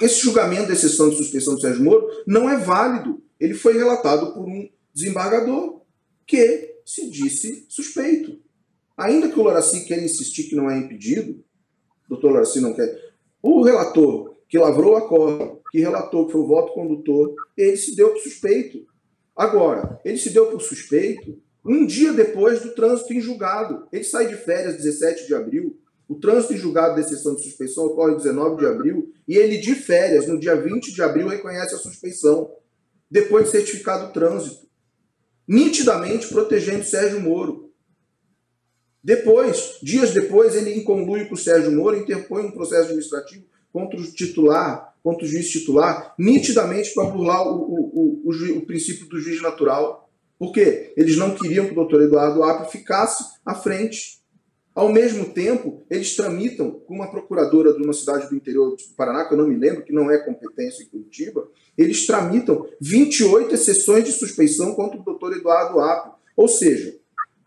Esse 0.00 0.20
julgamento 0.20 0.68
da 0.68 0.74
exceção 0.74 1.10
de 1.10 1.16
suspeição 1.16 1.54
do 1.54 1.60
Sérgio 1.60 1.84
Moro 1.84 2.06
não 2.26 2.48
é 2.48 2.56
válido. 2.56 3.22
Ele 3.38 3.54
foi 3.54 3.74
relatado 3.74 4.32
por 4.32 4.46
um 4.46 4.68
desembargador 4.92 5.82
que 6.26 6.76
se 6.84 7.10
disse 7.10 7.66
suspeito. 7.68 8.38
Ainda 8.96 9.28
que 9.28 9.38
o 9.38 9.42
Loraci 9.42 9.84
queira 9.84 10.04
insistir 10.04 10.44
que 10.44 10.54
não 10.54 10.70
é 10.70 10.78
impedido, 10.78 11.44
o 12.06 12.10
doutor 12.10 12.32
Loraci 12.32 12.60
não 12.60 12.74
quer. 12.74 13.14
O 13.42 13.62
relator 13.62 14.36
que 14.48 14.58
lavrou 14.58 14.96
a 14.96 15.08
corda, 15.08 15.58
que 15.70 15.80
relatou 15.80 16.26
que 16.26 16.32
foi 16.32 16.40
o 16.40 16.46
voto 16.46 16.72
condutor, 16.72 17.34
ele 17.56 17.76
se 17.76 17.96
deu 17.96 18.10
por 18.10 18.20
suspeito. 18.20 18.86
Agora, 19.34 20.00
ele 20.04 20.16
se 20.16 20.30
deu 20.30 20.46
por 20.46 20.62
suspeito 20.62 21.42
um 21.64 21.86
dia 21.86 22.12
depois 22.12 22.60
do 22.60 22.74
trânsito 22.74 23.12
em 23.12 23.20
julgado. 23.20 23.86
Ele 23.90 24.04
sai 24.04 24.28
de 24.28 24.36
férias 24.36 24.76
17 24.76 25.26
de 25.26 25.34
abril. 25.34 25.78
O 26.06 26.16
trânsito 26.16 26.52
em 26.52 26.58
julgado 26.58 26.94
de 26.94 27.00
exceção 27.00 27.34
de 27.34 27.42
suspeição 27.42 27.86
ocorre 27.86 28.16
19 28.16 28.58
de 28.58 28.66
abril 28.66 29.12
e 29.26 29.36
ele 29.36 29.56
de 29.56 29.74
férias, 29.74 30.26
no 30.26 30.38
dia 30.38 30.54
20 30.54 30.92
de 30.92 31.02
abril, 31.02 31.28
reconhece 31.28 31.74
a 31.74 31.78
suspeição, 31.78 32.50
depois 33.10 33.46
de 33.46 33.52
certificado 33.52 34.06
o 34.06 34.12
trânsito. 34.12 34.66
Nitidamente 35.48 36.28
protegendo 36.28 36.84
Sérgio 36.84 37.20
Moro. 37.20 37.72
Depois, 39.02 39.78
dias 39.82 40.12
depois, 40.12 40.54
ele, 40.54 40.72
em 40.72 40.82
com 40.82 41.04
o 41.04 41.36
Sérgio 41.36 41.72
Moro, 41.72 41.96
interpõe 41.96 42.44
um 42.44 42.50
processo 42.50 42.84
administrativo 42.84 43.44
contra 43.70 43.98
o 43.98 44.02
titular, 44.02 44.94
contra 45.02 45.26
o 45.26 45.28
juiz 45.28 45.50
titular, 45.50 46.14
nitidamente 46.18 46.94
para 46.94 47.10
burlar 47.10 47.46
o, 47.46 47.60
o, 47.60 48.22
o, 48.24 48.58
o, 48.58 48.66
princípio 48.66 49.06
do 49.06 49.20
juiz 49.20 49.42
natural. 49.42 50.03
Por 50.38 50.52
quê? 50.52 50.92
Eles 50.96 51.16
não 51.16 51.34
queriam 51.34 51.66
que 51.66 51.72
o 51.72 51.76
doutor 51.76 52.02
Eduardo 52.02 52.42
Apio 52.42 52.70
ficasse 52.70 53.24
à 53.44 53.54
frente. 53.54 54.22
Ao 54.74 54.92
mesmo 54.92 55.26
tempo, 55.26 55.84
eles 55.88 56.16
tramitam 56.16 56.72
com 56.72 56.94
uma 56.94 57.10
procuradora 57.10 57.72
de 57.72 57.82
uma 57.82 57.92
cidade 57.92 58.28
do 58.28 58.34
interior 58.34 58.70
do 58.70 58.76
Paraná, 58.96 59.24
que 59.24 59.34
eu 59.34 59.38
não 59.38 59.46
me 59.46 59.56
lembro, 59.56 59.84
que 59.84 59.92
não 59.92 60.10
é 60.10 60.18
competência 60.18 60.82
em 60.82 60.88
Curitiba, 60.88 61.48
eles 61.78 62.06
tramitam 62.06 62.66
28 62.80 63.54
exceções 63.54 64.04
de 64.04 64.12
suspeição 64.12 64.74
contra 64.74 64.98
o 64.98 65.04
doutor 65.04 65.36
Eduardo 65.36 65.78
Apio. 65.78 66.14
Ou 66.36 66.48
seja, 66.48 66.96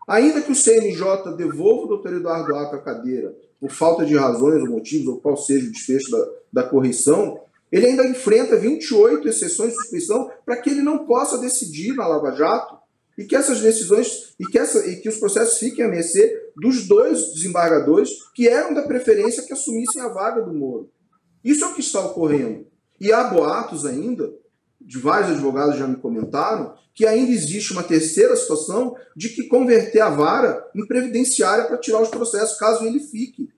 ainda 0.06 0.40
que 0.40 0.52
o 0.52 0.54
CNJ 0.54 1.36
devolva 1.36 1.84
o 1.84 1.88
doutor 1.88 2.14
Eduardo 2.14 2.54
Apio 2.56 2.78
à 2.78 2.82
cadeira 2.82 3.36
por 3.60 3.70
falta 3.70 4.06
de 4.06 4.16
razões 4.16 4.62
ou 4.62 4.70
motivos, 4.70 5.08
ou 5.08 5.20
qual 5.20 5.36
seja 5.36 5.66
o 5.66 5.72
desfecho 5.72 6.10
da, 6.10 6.62
da 6.62 6.62
correção, 6.62 7.40
ele 7.70 7.86
ainda 7.86 8.06
enfrenta 8.06 8.56
28 8.56 9.28
exceções 9.28 9.72
de 9.72 9.76
suspeição 9.82 10.30
para 10.46 10.56
que 10.56 10.70
ele 10.70 10.80
não 10.80 11.04
possa 11.04 11.36
decidir 11.36 11.94
na 11.94 12.06
Lava 12.06 12.34
Jato 12.34 12.77
e 13.18 13.24
que 13.24 13.34
essas 13.34 13.60
decisões 13.60 14.32
e 14.38 14.46
que, 14.46 14.56
essa, 14.56 14.86
e 14.86 15.00
que 15.00 15.08
os 15.08 15.16
processos 15.16 15.58
fiquem 15.58 15.84
a 15.84 15.88
mercê 15.88 16.50
dos 16.56 16.86
dois 16.86 17.34
desembargadores 17.34 18.10
que 18.32 18.48
eram 18.48 18.72
da 18.72 18.82
preferência 18.82 19.42
que 19.42 19.52
assumissem 19.52 20.00
a 20.00 20.08
vaga 20.08 20.40
do 20.40 20.54
Moro. 20.54 20.88
Isso 21.42 21.64
é 21.64 21.66
o 21.66 21.74
que 21.74 21.80
está 21.80 22.00
ocorrendo. 22.00 22.64
E 23.00 23.12
há 23.12 23.24
boatos 23.24 23.84
ainda, 23.84 24.32
de 24.80 24.98
vários 24.98 25.32
advogados 25.32 25.76
já 25.76 25.86
me 25.86 25.96
comentaram, 25.96 26.74
que 26.94 27.06
ainda 27.06 27.32
existe 27.32 27.72
uma 27.72 27.82
terceira 27.82 28.36
situação 28.36 28.96
de 29.16 29.30
que 29.30 29.48
converter 29.48 30.00
a 30.00 30.10
vara 30.10 30.64
em 30.74 30.86
previdenciária 30.86 31.64
para 31.64 31.78
tirar 31.78 32.00
os 32.00 32.08
processos 32.08 32.56
caso 32.56 32.84
ele 32.84 33.00
fique. 33.00 33.48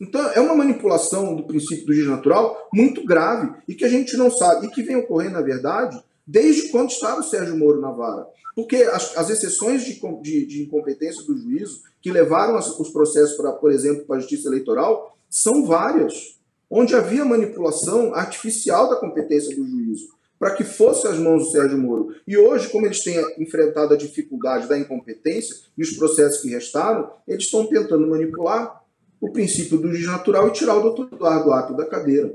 Então 0.00 0.28
é 0.30 0.40
uma 0.40 0.56
manipulação 0.56 1.36
do 1.36 1.44
princípio 1.44 1.86
do 1.86 1.92
juiz 1.92 2.08
natural 2.08 2.68
muito 2.72 3.04
grave 3.04 3.52
e 3.68 3.74
que 3.74 3.84
a 3.84 3.88
gente 3.88 4.16
não 4.16 4.30
sabe, 4.30 4.66
e 4.66 4.70
que 4.70 4.82
vem 4.82 4.96
ocorrendo, 4.96 5.34
na 5.34 5.40
verdade, 5.40 6.02
desde 6.26 6.68
quando 6.68 6.90
estava 6.90 7.20
o 7.20 7.24
Sérgio 7.24 7.56
Moro 7.56 7.80
na 7.80 7.90
vara. 7.90 8.26
Porque 8.54 8.76
as, 8.76 9.16
as 9.16 9.30
exceções 9.30 9.84
de, 9.84 10.00
de, 10.22 10.46
de, 10.46 10.62
incompetência 10.62 11.22
do 11.24 11.36
juízo 11.36 11.80
que 12.00 12.12
levaram 12.12 12.56
as, 12.56 12.68
os 12.78 12.90
processos, 12.90 13.36
por 13.60 13.72
exemplo, 13.72 14.04
para 14.06 14.16
a 14.16 14.20
justiça 14.20 14.48
eleitoral, 14.48 15.16
são 15.28 15.66
várias, 15.66 16.38
onde 16.70 16.94
havia 16.94 17.24
manipulação 17.24 18.14
artificial 18.14 18.88
da 18.88 18.96
competência 18.96 19.54
do 19.54 19.66
juízo 19.66 20.14
para 20.38 20.54
que 20.54 20.64
fosse 20.64 21.06
às 21.06 21.18
mãos 21.18 21.44
do 21.44 21.50
Sérgio 21.50 21.78
Moro. 21.78 22.14
E 22.26 22.36
hoje, 22.36 22.68
como 22.68 22.86
eles 22.86 23.02
têm 23.02 23.18
enfrentado 23.38 23.94
a 23.94 23.96
dificuldade 23.96 24.68
da 24.68 24.78
incompetência 24.78 25.56
e 25.76 25.82
os 25.82 25.96
processos 25.96 26.42
que 26.42 26.50
restaram, 26.50 27.10
eles 27.26 27.44
estão 27.44 27.66
tentando 27.66 28.06
manipular 28.06 28.82
o 29.20 29.32
princípio 29.32 29.78
do 29.78 29.88
juiz 29.90 30.06
natural 30.06 30.48
e 30.48 30.52
tirar 30.52 30.76
o 30.76 30.82
doutor 30.82 31.08
Eduardo 31.10 31.52
Apio 31.52 31.76
da 31.76 31.86
cadeira, 31.86 32.34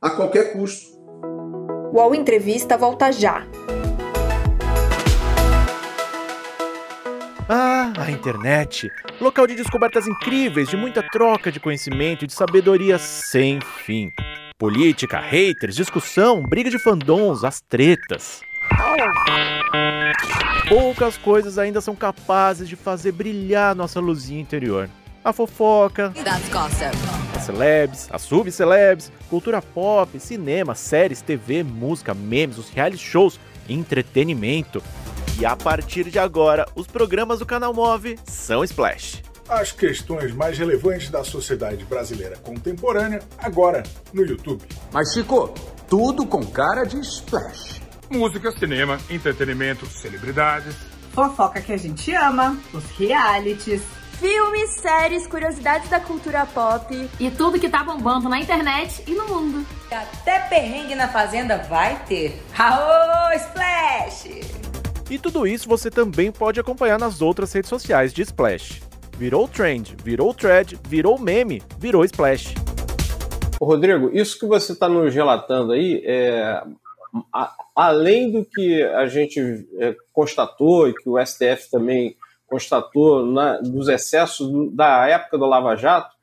a 0.00 0.10
qualquer 0.10 0.52
custo. 0.52 0.97
O 1.90 1.96
UOL 1.96 2.14
Entrevista 2.14 2.76
volta 2.76 3.10
já. 3.10 3.46
Ah, 7.48 7.92
a 7.96 8.10
internet! 8.10 8.90
Local 9.18 9.46
de 9.46 9.54
descobertas 9.54 10.06
incríveis, 10.06 10.68
de 10.68 10.76
muita 10.76 11.02
troca 11.02 11.50
de 11.50 11.58
conhecimento 11.58 12.24
e 12.24 12.28
de 12.28 12.34
sabedoria 12.34 12.98
sem 12.98 13.58
fim. 13.60 14.12
Política, 14.58 15.18
haters, 15.18 15.76
discussão, 15.76 16.42
briga 16.42 16.68
de 16.68 16.78
fandons, 16.78 17.42
as 17.42 17.62
tretas. 17.62 18.42
Poucas 20.68 21.16
coisas 21.16 21.58
ainda 21.58 21.80
são 21.80 21.96
capazes 21.96 22.68
de 22.68 22.76
fazer 22.76 23.12
brilhar 23.12 23.74
nossa 23.74 23.98
luzinha 23.98 24.42
interior. 24.42 24.90
A 25.28 25.32
fofoca, 25.34 26.10
as 27.36 27.44
celebs, 27.44 28.08
as 28.10 28.22
subcelebs, 28.22 29.12
cultura 29.28 29.60
pop, 29.60 30.18
cinema, 30.18 30.74
séries, 30.74 31.20
TV, 31.20 31.62
música, 31.62 32.14
memes, 32.14 32.56
os 32.56 32.70
reality 32.70 32.96
shows, 32.96 33.38
entretenimento. 33.68 34.82
E 35.38 35.44
a 35.44 35.54
partir 35.54 36.04
de 36.08 36.18
agora, 36.18 36.66
os 36.74 36.86
programas 36.86 37.40
do 37.40 37.44
canal 37.44 37.74
Move 37.74 38.18
são 38.24 38.64
Splash. 38.64 39.22
As 39.46 39.70
questões 39.70 40.32
mais 40.32 40.56
relevantes 40.56 41.10
da 41.10 41.22
sociedade 41.22 41.84
brasileira 41.84 42.38
contemporânea, 42.38 43.20
agora 43.36 43.82
no 44.14 44.24
YouTube. 44.24 44.64
Mas, 44.90 45.12
Chico, 45.12 45.52
tudo 45.90 46.24
com 46.24 46.42
cara 46.46 46.84
de 46.84 47.00
Splash. 47.00 47.82
Música, 48.08 48.50
cinema, 48.52 48.96
entretenimento, 49.10 49.84
celebridades. 49.84 50.74
Fofoca 51.12 51.60
que 51.60 51.74
a 51.74 51.76
gente 51.76 52.14
ama, 52.14 52.58
os 52.72 52.84
realities. 52.96 53.97
Filmes, 54.18 54.70
séries, 54.70 55.28
curiosidades 55.28 55.88
da 55.88 56.00
cultura 56.00 56.44
pop. 56.44 57.08
E 57.20 57.30
tudo 57.30 57.58
que 57.58 57.68
tá 57.68 57.84
bombando 57.84 58.28
na 58.28 58.40
internet 58.40 59.04
e 59.06 59.12
no 59.12 59.28
mundo. 59.28 59.64
Até 59.88 60.40
perrengue 60.40 60.96
na 60.96 61.06
fazenda 61.06 61.58
vai 61.58 62.04
ter. 62.04 62.42
Aô, 62.58 63.32
Splash! 63.34 64.40
E 65.08 65.18
tudo 65.20 65.46
isso 65.46 65.68
você 65.68 65.88
também 65.88 66.32
pode 66.32 66.58
acompanhar 66.58 66.98
nas 66.98 67.22
outras 67.22 67.52
redes 67.52 67.68
sociais 67.68 68.12
de 68.12 68.22
Splash. 68.22 68.82
Virou 69.16 69.46
trend, 69.46 69.96
virou 70.02 70.34
thread, 70.34 70.76
virou 70.88 71.16
meme, 71.16 71.62
virou 71.78 72.04
Splash. 72.04 72.54
Rodrigo, 73.62 74.10
isso 74.12 74.36
que 74.36 74.46
você 74.46 74.72
está 74.72 74.88
nos 74.88 75.14
relatando 75.14 75.72
aí, 75.72 76.02
é, 76.04 76.60
a, 77.32 77.54
além 77.74 78.32
do 78.32 78.44
que 78.44 78.82
a 78.82 79.06
gente 79.06 79.40
é, 79.78 79.94
constatou 80.12 80.88
e 80.88 80.94
que 80.94 81.08
o 81.08 81.24
STF 81.24 81.70
também 81.70 82.16
constatou 82.48 83.24
na, 83.26 83.58
dos 83.58 83.88
excessos 83.88 84.50
do, 84.50 84.70
da 84.70 85.06
época 85.06 85.38
do 85.38 85.46
Lava 85.46 85.76
Jato, 85.76 86.16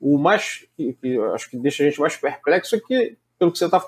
o 0.00 0.16
mais 0.18 0.64
que, 0.76 0.94
que 0.94 1.18
acho 1.34 1.50
que 1.50 1.56
deixa 1.56 1.82
a 1.82 1.86
gente 1.86 2.00
mais 2.00 2.16
perplexo 2.16 2.74
é 2.74 2.80
que, 2.80 3.16
pelo 3.38 3.52
que 3.52 3.58
você 3.58 3.66
está 3.66 3.80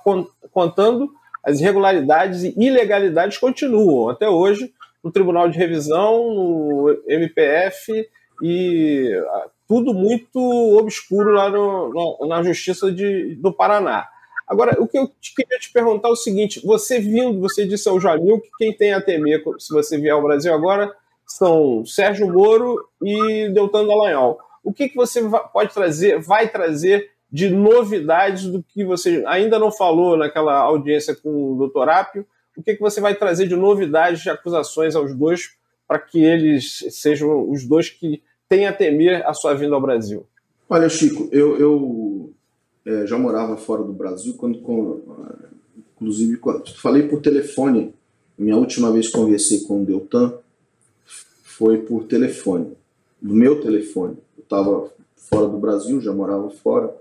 contando, 0.52 1.12
as 1.42 1.60
irregularidades 1.60 2.44
e 2.44 2.54
ilegalidades 2.56 3.38
continuam 3.38 4.08
até 4.08 4.28
hoje 4.28 4.72
no 5.02 5.10
Tribunal 5.10 5.48
de 5.48 5.58
Revisão, 5.58 6.34
no 6.34 7.02
MPF 7.06 8.08
e 8.42 9.12
ah, 9.28 9.46
tudo 9.68 9.92
muito 9.92 10.38
obscuro 10.78 11.32
lá 11.32 11.50
no, 11.50 12.18
na, 12.20 12.36
na 12.36 12.42
Justiça 12.42 12.90
de, 12.90 13.34
do 13.36 13.52
Paraná. 13.52 14.08
Agora, 14.46 14.76
o 14.80 14.86
que 14.86 14.98
eu 14.98 15.10
queria 15.34 15.58
te 15.58 15.72
perguntar 15.72 16.08
é 16.08 16.12
o 16.12 16.16
seguinte: 16.16 16.64
você 16.64 16.98
vindo, 16.98 17.40
você 17.40 17.66
disse 17.66 17.88
ao 17.88 18.00
Jamil 18.00 18.40
que 18.40 18.50
quem 18.58 18.72
tem 18.72 18.92
a 18.92 19.00
temer, 19.00 19.42
se 19.58 19.72
você 19.72 19.98
vier 19.98 20.12
ao 20.12 20.22
Brasil 20.22 20.52
agora, 20.52 20.94
são 21.26 21.84
Sérgio 21.84 22.32
Moro 22.32 22.88
e 23.02 23.48
Deltan 23.50 23.86
Dallagnol. 23.86 24.38
O 24.62 24.72
que, 24.72 24.88
que 24.88 24.96
você 24.96 25.20
pode 25.52 25.72
trazer, 25.72 26.20
vai 26.20 26.48
trazer 26.48 27.10
de 27.30 27.50
novidades 27.50 28.46
do 28.46 28.62
que 28.62 28.84
você 28.84 29.24
ainda 29.26 29.58
não 29.58 29.70
falou 29.70 30.16
naquela 30.16 30.54
audiência 30.54 31.14
com 31.14 31.52
o 31.52 31.56
doutor 31.56 31.88
Apio? 31.88 32.26
O 32.56 32.62
que, 32.62 32.74
que 32.74 32.80
você 32.80 33.00
vai 33.00 33.14
trazer 33.14 33.48
de 33.48 33.56
novidades, 33.56 34.22
de 34.22 34.30
acusações 34.30 34.94
aos 34.94 35.14
dois, 35.14 35.50
para 35.88 35.98
que 35.98 36.22
eles 36.22 36.84
sejam 36.90 37.50
os 37.50 37.66
dois 37.66 37.90
que 37.90 38.22
têm 38.48 38.66
a 38.66 38.72
temer 38.72 39.26
a 39.26 39.34
sua 39.34 39.54
vinda 39.54 39.74
ao 39.74 39.80
Brasil? 39.80 40.24
Olha, 40.70 40.88
Chico, 40.88 41.28
eu, 41.32 41.58
eu 41.58 42.32
é, 42.86 43.06
já 43.06 43.18
morava 43.18 43.56
fora 43.56 43.82
do 43.82 43.92
Brasil, 43.92 44.34
quando, 44.34 44.60
com, 44.60 45.00
inclusive, 45.94 46.36
quando, 46.36 46.72
falei 46.76 47.02
por 47.02 47.20
telefone, 47.20 47.92
minha 48.38 48.56
última 48.56 48.92
vez 48.92 49.08
conversei 49.08 49.60
com 49.60 49.82
o 49.82 49.84
Deltan 49.84 50.38
foi 51.56 51.78
por 51.78 52.04
telefone, 52.04 52.72
do 53.20 53.34
meu 53.34 53.60
telefone. 53.60 54.16
Eu 54.36 54.42
estava 54.42 54.90
fora 55.16 55.46
do 55.46 55.58
Brasil, 55.58 56.00
já 56.00 56.12
morava 56.12 56.50
fora, 56.50 56.94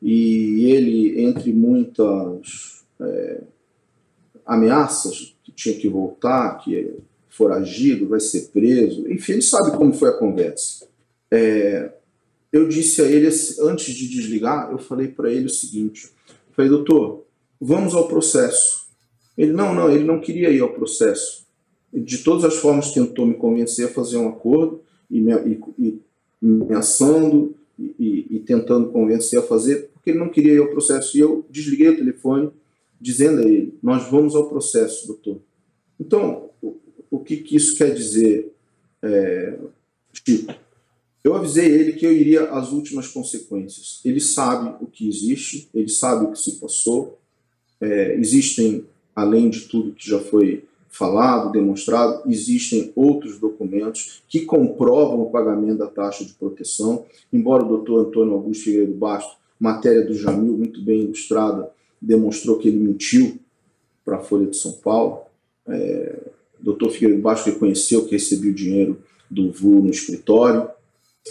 e 0.00 0.70
ele, 0.70 1.20
entre 1.22 1.52
muitas 1.52 2.84
é, 3.00 3.40
ameaças, 4.46 5.36
que 5.42 5.50
tinha 5.50 5.74
que 5.76 5.88
voltar, 5.88 6.58
que 6.58 6.76
é 6.76 6.94
foragido, 7.28 8.08
vai 8.08 8.20
ser 8.20 8.48
preso, 8.52 9.10
enfim, 9.10 9.32
ele 9.32 9.42
sabe 9.42 9.76
como 9.76 9.92
foi 9.92 10.08
a 10.10 10.18
conversa. 10.18 10.86
É, 11.30 11.92
eu 12.52 12.68
disse 12.68 13.02
a 13.02 13.04
ele, 13.04 13.28
antes 13.60 13.94
de 13.94 14.08
desligar, 14.08 14.70
eu 14.70 14.78
falei 14.78 15.08
para 15.08 15.30
ele 15.30 15.46
o 15.46 15.50
seguinte: 15.50 16.10
falei, 16.52 16.70
doutor, 16.70 17.24
vamos 17.60 17.94
ao 17.94 18.08
processo. 18.08 18.86
Ele, 19.36 19.52
não, 19.52 19.74
não, 19.74 19.90
ele 19.90 20.04
não 20.04 20.20
queria 20.20 20.50
ir 20.50 20.60
ao 20.60 20.72
processo. 20.72 21.46
De 21.92 22.18
todas 22.18 22.44
as 22.44 22.56
formas, 22.56 22.92
tentou 22.92 23.26
me 23.26 23.34
convencer 23.34 23.86
a 23.86 23.90
fazer 23.90 24.18
um 24.18 24.28
acordo 24.28 24.82
e 25.10 25.20
me, 25.20 25.32
e, 25.32 25.60
e, 25.78 26.00
e, 27.78 28.26
e, 28.36 28.40
tentando 28.40 28.90
convencer 28.90 29.38
a 29.38 29.42
fazer, 29.42 29.88
porque 29.94 30.10
ele 30.10 30.18
não 30.18 30.28
queria 30.28 30.52
ir 30.52 30.58
ao 30.58 30.68
processo. 30.68 31.16
E 31.16 31.20
eu 31.20 31.46
desliguei 31.48 31.88
o 31.88 31.96
telefone, 31.96 32.50
dizendo 33.00 33.40
a 33.40 33.44
ele: 33.44 33.74
Nós 33.82 34.08
vamos 34.10 34.34
ao 34.34 34.48
processo, 34.48 35.06
doutor. 35.06 35.40
Então, 35.98 36.50
o, 36.62 36.76
o 37.10 37.18
que, 37.20 37.38
que, 37.38 37.56
isso 37.56 37.76
quer 37.76 37.94
dizer, 37.94 38.52
é, 39.02 39.58
Chico? 40.12 40.54
Eu 41.24 41.34
avisei 41.34 41.66
ele 41.66 41.92
que 41.94 42.06
eu 42.06 42.12
iria 42.12 42.44
às 42.52 42.70
últimas 42.70 43.08
consequências. 43.08 44.00
Ele 44.04 44.20
sabe 44.20 44.76
o 44.80 44.86
que 44.86 45.08
existe, 45.08 45.68
ele 45.74 45.88
sabe 45.88 46.24
o 46.24 46.32
que 46.32 46.38
se 46.38 46.52
passou. 46.52 47.18
É, 47.80 48.14
existem, 48.14 48.86
além 49.14 49.50
de 49.50 49.62
tudo 49.62 49.92
que 49.92 50.08
já 50.08 50.20
foi 50.20 50.64
falado, 50.98 51.52
demonstrado, 51.52 52.22
existem 52.28 52.92
outros 52.96 53.38
documentos 53.38 54.20
que 54.28 54.40
comprovam 54.40 55.22
o 55.22 55.30
pagamento 55.30 55.78
da 55.78 55.86
taxa 55.86 56.24
de 56.24 56.32
proteção. 56.32 57.06
Embora 57.32 57.64
o 57.64 57.68
doutor 57.68 58.06
Antônio 58.06 58.34
Augusto 58.34 58.64
Figueiredo 58.64 58.94
Basto, 58.94 59.36
matéria 59.60 60.04
do 60.04 60.12
Jamil, 60.12 60.58
muito 60.58 60.82
bem 60.82 61.02
ilustrada, 61.02 61.70
demonstrou 62.02 62.58
que 62.58 62.66
ele 62.66 62.78
mentiu 62.78 63.38
para 64.04 64.16
a 64.16 64.20
Folha 64.20 64.46
de 64.46 64.56
São 64.56 64.72
Paulo. 64.72 65.20
É, 65.68 66.18
o 66.60 66.64
doutor 66.64 66.90
Figueiredo 66.90 67.22
Basto 67.22 67.48
reconheceu 67.48 68.04
que 68.04 68.12
recebeu 68.12 68.52
dinheiro 68.52 68.98
do 69.30 69.52
VU 69.52 69.80
no 69.80 69.90
escritório 69.90 70.68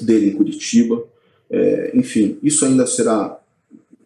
dele 0.02 0.30
em 0.30 0.36
Curitiba. 0.36 1.04
É, 1.50 1.92
enfim, 1.94 2.38
isso 2.42 2.64
ainda 2.64 2.88
será 2.88 3.38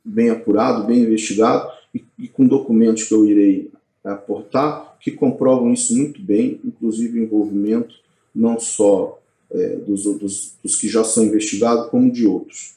bem 0.04 0.32
apurado, 0.32 0.88
bem 0.88 1.02
investigado 1.02 1.70
e, 1.94 2.04
e, 2.18 2.28
com 2.28 2.48
documentos 2.48 3.04
que 3.04 3.14
eu 3.14 3.26
irei 3.26 3.70
aportar 4.04 4.91
que 5.02 5.12
comprovam 5.12 5.74
isso 5.74 5.96
muito 5.98 6.22
bem, 6.22 6.60
inclusive 6.64 7.20
o 7.20 7.24
envolvimento 7.24 7.96
não 8.34 8.60
só 8.60 9.20
é, 9.50 9.76
dos, 9.78 10.04
dos, 10.04 10.56
dos, 10.64 10.76
que 10.76 10.88
já 10.88 11.04
são 11.04 11.26
investigados, 11.26 11.90
como 11.90 12.12
de 12.12 12.26
outros. 12.26 12.76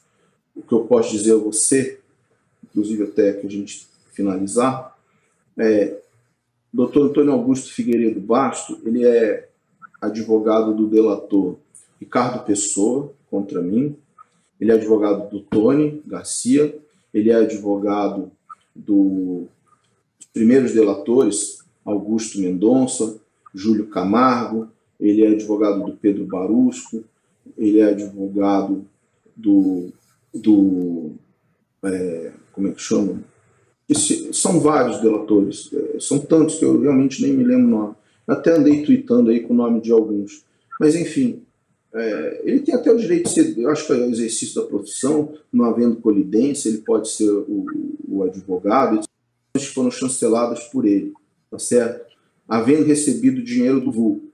O 0.56 0.62
que 0.62 0.72
eu 0.72 0.84
posso 0.84 1.10
dizer 1.16 1.34
a 1.34 1.36
você, 1.36 2.00
inclusive 2.64 3.04
até 3.04 3.34
que 3.34 3.46
a 3.46 3.50
gente 3.50 3.86
finalizar, 4.12 4.96
é 5.58 5.98
Dr. 6.72 7.02
Antônio 7.02 7.32
Augusto 7.32 7.72
Figueiredo 7.72 8.20
Basto, 8.20 8.80
ele 8.84 9.06
é 9.06 9.48
advogado 10.00 10.74
do 10.74 10.88
delator 10.88 11.56
Ricardo 12.00 12.44
Pessoa 12.44 13.12
contra 13.30 13.60
mim. 13.62 13.96
Ele 14.60 14.72
é 14.72 14.74
advogado 14.74 15.30
do 15.30 15.40
Tony 15.40 16.02
Garcia. 16.06 16.76
Ele 17.12 17.30
é 17.30 17.36
advogado 17.36 18.30
do, 18.74 19.46
dos 20.18 20.26
primeiros 20.32 20.72
delatores, 20.72 21.63
Augusto 21.84 22.40
Mendonça, 22.40 23.16
Júlio 23.54 23.86
Camargo. 23.86 24.68
Ele 24.98 25.24
é 25.24 25.28
advogado 25.28 25.84
do 25.84 25.92
Pedro 25.92 26.24
Barusco. 26.24 27.04
Ele 27.56 27.80
é 27.80 27.90
advogado 27.90 28.84
do. 29.36 29.88
do 30.32 31.12
é, 31.82 32.32
como 32.52 32.68
é 32.68 32.72
que 32.72 32.80
chama? 32.80 33.22
Esse, 33.88 34.32
são 34.32 34.60
vários 34.60 35.00
delatores, 35.02 35.70
é, 35.72 36.00
são 36.00 36.18
tantos 36.18 36.54
que 36.54 36.64
eu 36.64 36.80
realmente 36.80 37.20
nem 37.20 37.32
me 37.32 37.44
lembro 37.44 37.66
o 37.66 37.70
nome. 37.70 37.94
Até 38.26 38.52
andei 38.52 38.82
tweetando 38.82 39.30
aí 39.30 39.40
com 39.40 39.52
o 39.52 39.56
nome 39.56 39.80
de 39.80 39.92
alguns. 39.92 40.42
Mas, 40.80 40.94
enfim, 40.96 41.42
é, 41.94 42.40
ele 42.44 42.60
tem 42.60 42.74
até 42.74 42.90
o 42.90 42.96
direito 42.96 43.24
de 43.24 43.30
ser, 43.30 43.58
eu 43.58 43.70
acho 43.70 43.86
que 43.86 43.92
é 43.92 43.96
o 43.96 44.10
exercício 44.10 44.60
da 44.60 44.66
profissão, 44.66 45.32
não 45.52 45.66
havendo 45.66 45.96
colidência, 45.96 46.68
ele 46.68 46.78
pode 46.78 47.08
ser 47.08 47.30
o, 47.30 47.66
o 48.08 48.22
advogado, 48.24 49.00
que 49.56 49.66
foram 49.66 49.90
chanceladas 49.90 50.64
por 50.64 50.84
ele, 50.84 51.12
tá 51.54 51.58
certo? 51.58 52.04
Havendo 52.48 52.84
recebido 52.84 53.42
dinheiro 53.42 53.80
do 53.80 53.92
vulgo, 53.92 54.32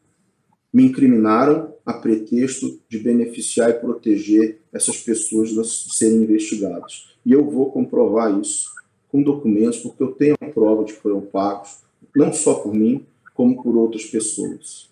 me 0.72 0.85
incriminaram 0.85 1.74
a 1.85 1.92
pretexto 1.92 2.80
de 2.88 2.98
beneficiar 2.98 3.70
e 3.70 3.74
proteger 3.74 4.61
essas 4.72 4.96
pessoas 4.98 5.50
de 5.50 5.66
serem 5.94 6.22
investigadas. 6.22 7.14
E 7.26 7.33
eu 7.33 7.44
vou 7.44 7.70
comprovar 7.70 8.38
isso 8.40 8.70
com 9.09 9.22
documentos, 9.22 9.78
porque 9.80 10.02
eu 10.02 10.12
tenho 10.12 10.35
a 10.40 10.46
prova 10.46 10.85
de 10.85 10.94
que 10.94 11.00
foram 11.00 11.20
pagos, 11.20 11.80
não 12.16 12.33
só 12.33 12.54
por 12.54 12.72
mim, 12.72 13.04
como 13.35 13.62
por 13.62 13.76
outras 13.76 14.04
pessoas. 14.06 14.88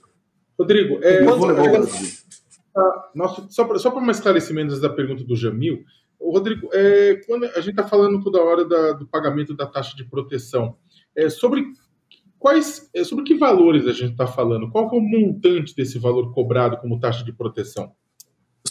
Rodrigo, 0.58 0.98
é, 1.02 1.22
eu 1.22 1.38
vou 1.38 1.46
levar 1.46 1.68
o 1.68 1.70
Brasil. 1.70 2.08
Nossa, 3.14 3.46
só 3.48 3.64
para 3.64 3.78
só 3.78 3.96
um 3.96 4.10
esclarecimento 4.10 4.78
da 4.80 4.90
pergunta 4.90 5.24
do 5.24 5.34
Jamil, 5.34 5.84
Rodrigo, 6.20 6.68
é, 6.72 7.14
quando 7.26 7.44
a 7.44 7.60
gente 7.60 7.70
está 7.70 7.86
falando 7.86 8.22
toda 8.22 8.42
hora 8.42 8.64
da, 8.64 8.92
do 8.92 9.06
pagamento 9.06 9.54
da 9.54 9.66
taxa 9.66 9.96
de 9.96 10.04
proteção, 10.04 10.76
é, 11.16 11.30
sobre 11.30 11.64
quais, 12.38 12.88
é, 12.94 13.04
sobre 13.04 13.24
que 13.24 13.36
valores 13.36 13.86
a 13.86 13.92
gente 13.92 14.12
está 14.12 14.26
falando? 14.26 14.70
Qual 14.70 14.86
é 14.86 14.96
o 14.96 15.00
montante 15.00 15.74
desse 15.74 15.98
valor 15.98 16.32
cobrado 16.32 16.76
como 16.78 17.00
taxa 17.00 17.24
de 17.24 17.32
proteção? 17.32 17.92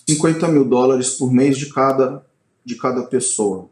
50 0.07 0.47
mil 0.47 0.65
dólares 0.65 1.11
por 1.11 1.31
mês 1.31 1.57
de 1.57 1.71
cada, 1.73 2.25
de 2.63 2.75
cada 2.75 3.03
pessoa. 3.03 3.69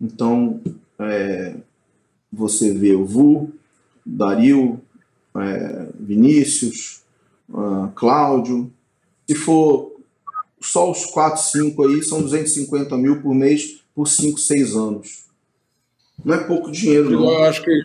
Então, 0.00 0.60
é, 0.98 1.56
você 2.32 2.72
vê 2.72 2.94
o 2.94 3.04
Vu, 3.04 3.52
Dario, 4.04 4.80
é, 5.36 5.88
Vinícius, 5.98 7.02
uh, 7.48 7.88
Cláudio. 7.94 8.72
Se 9.28 9.34
for 9.34 9.92
só 10.60 10.90
os 10.90 11.06
4, 11.06 11.42
5 11.42 11.86
aí, 11.86 12.02
são 12.02 12.22
250 12.22 12.96
mil 12.96 13.22
por 13.22 13.34
mês 13.34 13.82
por 13.94 14.08
5, 14.08 14.38
6 14.38 14.76
anos. 14.76 15.26
Não 16.24 16.34
é 16.34 16.44
pouco 16.44 16.70
dinheiro, 16.70 17.10
não. 17.10 17.30
Eu 17.30 17.44
acho 17.44 17.62
que, 17.62 17.84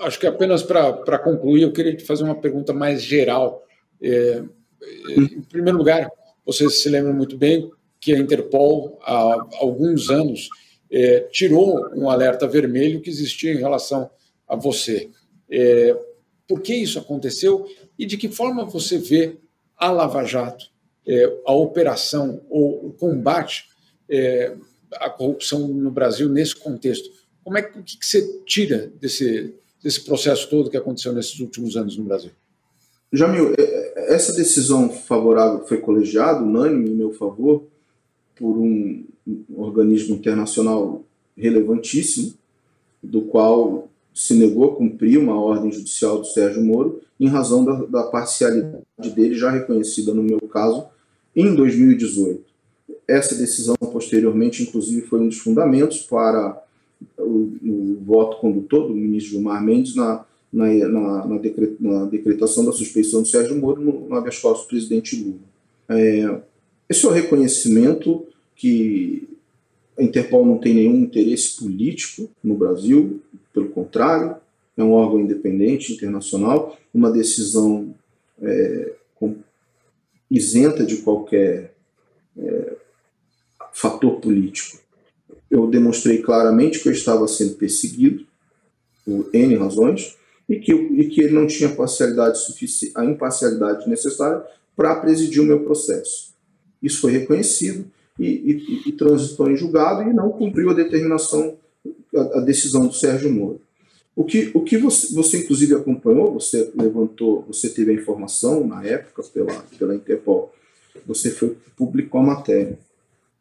acho 0.00 0.18
que 0.18 0.26
apenas 0.26 0.62
para 0.62 1.18
concluir, 1.18 1.62
eu 1.62 1.72
queria 1.72 1.96
te 1.96 2.04
fazer 2.04 2.24
uma 2.24 2.40
pergunta 2.40 2.72
mais 2.72 3.02
geral. 3.02 3.64
É, 4.00 4.42
em 5.10 5.42
primeiro 5.42 5.78
lugar, 5.78 6.10
você 6.44 6.68
se 6.70 6.88
lembra 6.88 7.12
muito 7.12 7.36
bem 7.36 7.70
que 8.00 8.14
a 8.14 8.18
Interpol, 8.18 8.98
há 9.02 9.46
alguns 9.60 10.10
anos, 10.10 10.48
é, 10.90 11.20
tirou 11.30 11.88
um 11.94 12.08
alerta 12.08 12.46
vermelho 12.46 13.00
que 13.00 13.10
existia 13.10 13.52
em 13.52 13.58
relação 13.58 14.10
a 14.46 14.56
você. 14.56 15.10
É, 15.50 15.96
por 16.46 16.60
que 16.60 16.74
isso 16.74 16.98
aconteceu 16.98 17.66
e 17.98 18.06
de 18.06 18.16
que 18.16 18.28
forma 18.28 18.64
você 18.64 18.98
vê 18.98 19.36
a 19.76 19.90
Lava 19.90 20.24
Jato, 20.24 20.66
é, 21.06 21.38
a 21.46 21.52
operação 21.52 22.42
ou 22.48 22.86
o 22.86 22.92
combate 22.92 23.66
é, 24.08 24.56
à 24.94 25.10
corrupção 25.10 25.68
no 25.68 25.90
Brasil 25.90 26.28
nesse 26.28 26.56
contexto? 26.56 27.10
Como 27.44 27.58
é 27.58 27.62
que, 27.62 27.82
que 27.82 28.06
você 28.06 28.42
tira 28.44 28.90
desse, 29.00 29.54
desse 29.82 30.04
processo 30.04 30.48
todo 30.48 30.70
que 30.70 30.76
aconteceu 30.76 31.12
nesses 31.12 31.38
últimos 31.40 31.76
anos 31.76 31.96
no 31.96 32.04
Brasil? 32.04 32.30
Jamil, 33.12 33.54
é, 33.58 33.62
é, 33.62 34.14
essa 34.14 34.32
decisão 34.32 34.90
favorável 34.90 35.66
foi 35.66 35.78
colegiada, 35.78 36.42
unânime 36.42 36.90
em 36.90 36.94
meu 36.94 37.12
favor, 37.12 37.64
por 38.36 38.56
um 38.58 39.04
organismo 39.56 40.14
internacional 40.14 41.02
relevantíssimo, 41.36 42.34
do 43.02 43.22
qual 43.22 43.88
se 44.12 44.34
negou 44.34 44.72
a 44.72 44.76
cumprir 44.76 45.18
uma 45.18 45.40
ordem 45.40 45.70
judicial 45.70 46.18
do 46.18 46.26
Sérgio 46.26 46.62
Moro 46.62 47.00
em 47.18 47.28
razão 47.28 47.64
da, 47.64 47.84
da 47.84 48.02
parcialidade 48.04 49.10
dele, 49.14 49.34
já 49.34 49.50
reconhecida 49.50 50.12
no 50.12 50.22
meu 50.22 50.40
caso, 50.40 50.86
em 51.34 51.54
2018. 51.54 52.42
Essa 53.06 53.34
decisão, 53.34 53.76
posteriormente, 53.76 54.62
inclusive, 54.62 55.06
foi 55.06 55.20
um 55.20 55.28
dos 55.28 55.38
fundamentos 55.38 56.00
para 56.02 56.62
o, 57.18 57.56
o 57.62 57.98
voto 58.04 58.38
condutor 58.38 58.88
do 58.88 58.94
ministro 58.94 59.32
Gilmar 59.32 59.62
Mendes 59.62 59.94
na, 59.94 60.24
na, 60.52 60.66
na, 60.66 61.26
na, 61.26 61.38
decret, 61.38 61.76
na 61.80 62.04
decretação 62.06 62.64
da 62.64 62.72
suspeição 62.72 63.22
do 63.22 63.28
Sérgio 63.28 63.56
Moro 63.56 63.80
no, 63.80 64.08
no 64.08 64.14
habeas 64.14 64.38
corpus 64.38 64.62
do 64.62 64.68
presidente 64.68 65.16
Lula. 65.16 65.38
É, 65.88 66.40
esse 66.88 67.04
é 67.04 67.08
o 67.08 67.12
reconhecimento 67.12 68.26
que 68.56 69.28
a 69.98 70.02
Interpol 70.02 70.46
não 70.46 70.58
tem 70.58 70.74
nenhum 70.74 71.02
interesse 71.02 71.56
político 71.58 72.30
no 72.42 72.54
Brasil, 72.54 73.20
pelo 73.52 73.68
contrário, 73.68 74.36
é 74.76 74.82
um 74.82 74.92
órgão 74.92 75.20
independente, 75.20 75.92
internacional, 75.92 76.78
uma 76.94 77.10
decisão 77.10 77.92
é, 78.40 78.92
com, 79.16 79.36
isenta 80.30 80.84
de 80.84 80.98
qualquer 80.98 81.74
é, 82.36 82.76
fator 83.72 84.20
político. 84.20 84.78
Eu 85.50 85.66
demonstrei 85.66 86.18
claramente 86.18 86.80
que 86.80 86.88
eu 86.88 86.92
estava 86.92 87.26
sendo 87.26 87.54
perseguido 87.54 88.26
por 89.04 89.30
N 89.32 89.56
razões 89.56 90.16
e 90.48 90.56
que, 90.56 90.72
e 90.72 91.08
que 91.08 91.22
ele 91.22 91.34
não 91.34 91.46
tinha 91.46 91.68
parcialidade 91.68 92.38
suficiente, 92.38 92.92
a 92.96 93.04
imparcialidade 93.04 93.88
necessária 93.88 94.42
para 94.76 94.96
presidir 94.96 95.42
o 95.42 95.46
meu 95.46 95.60
processo. 95.60 96.32
Isso 96.82 97.00
foi 97.00 97.12
reconhecido 97.12 97.84
e, 98.18 98.26
e, 98.26 98.88
e 98.88 98.92
transitou 98.92 99.50
em 99.50 99.56
julgado 99.56 100.02
e 100.02 100.12
não 100.12 100.30
cumpriu 100.30 100.70
a 100.70 100.74
determinação, 100.74 101.56
a, 102.14 102.38
a 102.38 102.40
decisão 102.40 102.86
do 102.86 102.92
Sérgio 102.92 103.32
Moro. 103.32 103.60
O 104.14 104.24
que, 104.24 104.50
o 104.52 104.62
que 104.62 104.76
você, 104.76 105.14
você, 105.14 105.38
inclusive, 105.38 105.74
acompanhou, 105.74 106.32
você 106.32 106.72
levantou, 106.74 107.44
você 107.46 107.68
teve 107.68 107.92
a 107.92 107.94
informação 107.94 108.66
na 108.66 108.84
época 108.84 109.22
pela, 109.32 109.54
pela 109.78 109.94
Interpol, 109.94 110.52
você 111.06 111.30
foi, 111.30 111.56
publicou 111.76 112.20
a 112.20 112.24
matéria. 112.24 112.78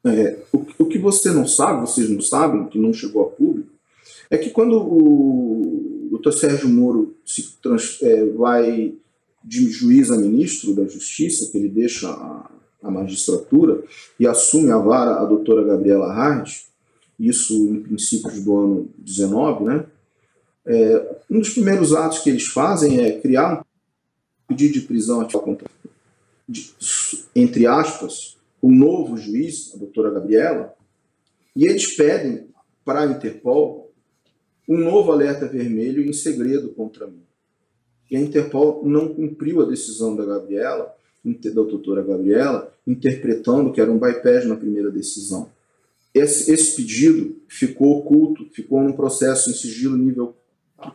É, 0.08 0.40
o, 0.54 0.66
o 0.80 0.86
que 0.86 0.98
você 0.98 1.32
não 1.32 1.48
sabe, 1.48 1.82
vocês 1.82 2.10
não 2.10 2.22
sabem, 2.22 2.68
que 2.68 2.80
não 2.80 2.94
chegou 2.94 3.24
a 3.24 3.30
público, 3.30 3.70
é 4.30 4.38
que 4.38 4.50
quando 4.50 4.78
o 4.78 6.08
doutor 6.12 6.34
Sérgio 6.34 6.70
Moro 6.70 7.16
se 7.26 7.58
trans, 7.62 8.00
é, 8.02 8.26
vai 8.26 8.94
de 9.44 9.70
juiz 9.70 10.12
a 10.12 10.18
ministro 10.18 10.74
da 10.74 10.86
Justiça, 10.86 11.50
que 11.50 11.58
ele 11.58 11.70
deixa 11.70 12.10
a, 12.10 12.50
a 12.84 12.92
magistratura 12.92 13.84
e 14.20 14.28
assume 14.28 14.72
a 14.72 14.78
vara 14.78 15.22
a 15.22 15.26
doutora 15.26 15.64
Gabriela 15.64 16.14
Hard, 16.14 16.50
isso 17.20 17.54
em 17.54 17.82
princípios 17.82 18.42
do 18.42 18.58
ano 18.58 18.90
19, 18.98 19.64
né? 19.64 19.86
É, 20.66 21.18
um 21.30 21.40
dos 21.40 21.52
primeiros 21.52 21.94
atos 21.94 22.20
que 22.20 22.30
eles 22.30 22.46
fazem 22.48 23.00
é 23.00 23.20
criar 23.20 23.62
um 23.62 23.64
pedido 24.48 24.74
de 24.74 24.82
prisão 24.82 25.26
contra, 25.26 25.68
de, 26.48 26.74
entre 27.34 27.66
aspas, 27.66 28.37
um 28.62 28.74
novo 28.74 29.18
juiz, 29.18 29.72
a 29.74 29.78
doutora 29.78 30.12
Gabriela, 30.12 30.74
e 31.56 31.68
eles 31.68 31.96
pedem 31.96 32.48
para 32.84 33.02
a 33.02 33.06
Interpol 33.06 33.92
um 34.68 34.78
novo 34.78 35.12
alerta 35.12 35.48
vermelho 35.48 36.04
em 36.04 36.14
segredo 36.14 36.70
contra 36.70 37.08
mim. 37.08 37.24
E 38.10 38.18
a 38.18 38.20
Interpol 38.20 38.86
não 38.86 39.14
cumpriu 39.14 39.62
a 39.62 39.66
decisão 39.66 40.16
da 40.16 40.26
Gabriela 40.26 40.98
da 41.34 41.50
doutora 41.64 42.02
Gabriela, 42.04 42.74
interpretando 42.86 43.72
que 43.72 43.82
era 43.82 43.92
um 43.92 43.98
bypass 43.98 44.46
na 44.46 44.56
primeira 44.56 44.90
decisão. 44.90 45.50
Esse, 46.14 46.52
esse 46.52 46.76
pedido 46.76 47.36
ficou 47.48 48.00
oculto, 48.00 48.48
ficou 48.52 48.82
num 48.82 48.94
processo 48.94 49.50
em 49.50 49.54
sigilo 49.54 49.98
nível 49.98 50.36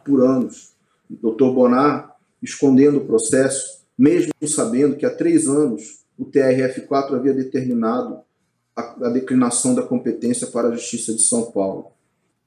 por 0.05 0.23
anos. 0.23 0.73
O 1.11 1.15
doutor 1.15 1.53
Bonar 1.55 2.17
escondendo 2.43 2.99
o 2.99 3.05
processo, 3.05 3.83
mesmo 3.97 4.33
sabendo 4.47 4.97
que 4.97 5.07
há 5.07 5.11
três 5.11 5.47
anos 5.47 6.02
o 6.19 6.25
TRF4 6.25 7.15
havia 7.15 7.33
determinado 7.33 8.21
a, 8.77 9.07
a 9.07 9.11
declinação 9.11 9.75
da 9.75 9.83
competência 9.83 10.47
para 10.47 10.69
a 10.69 10.73
Justiça 10.73 11.15
de 11.15 11.23
São 11.23 11.51
Paulo. 11.51 11.93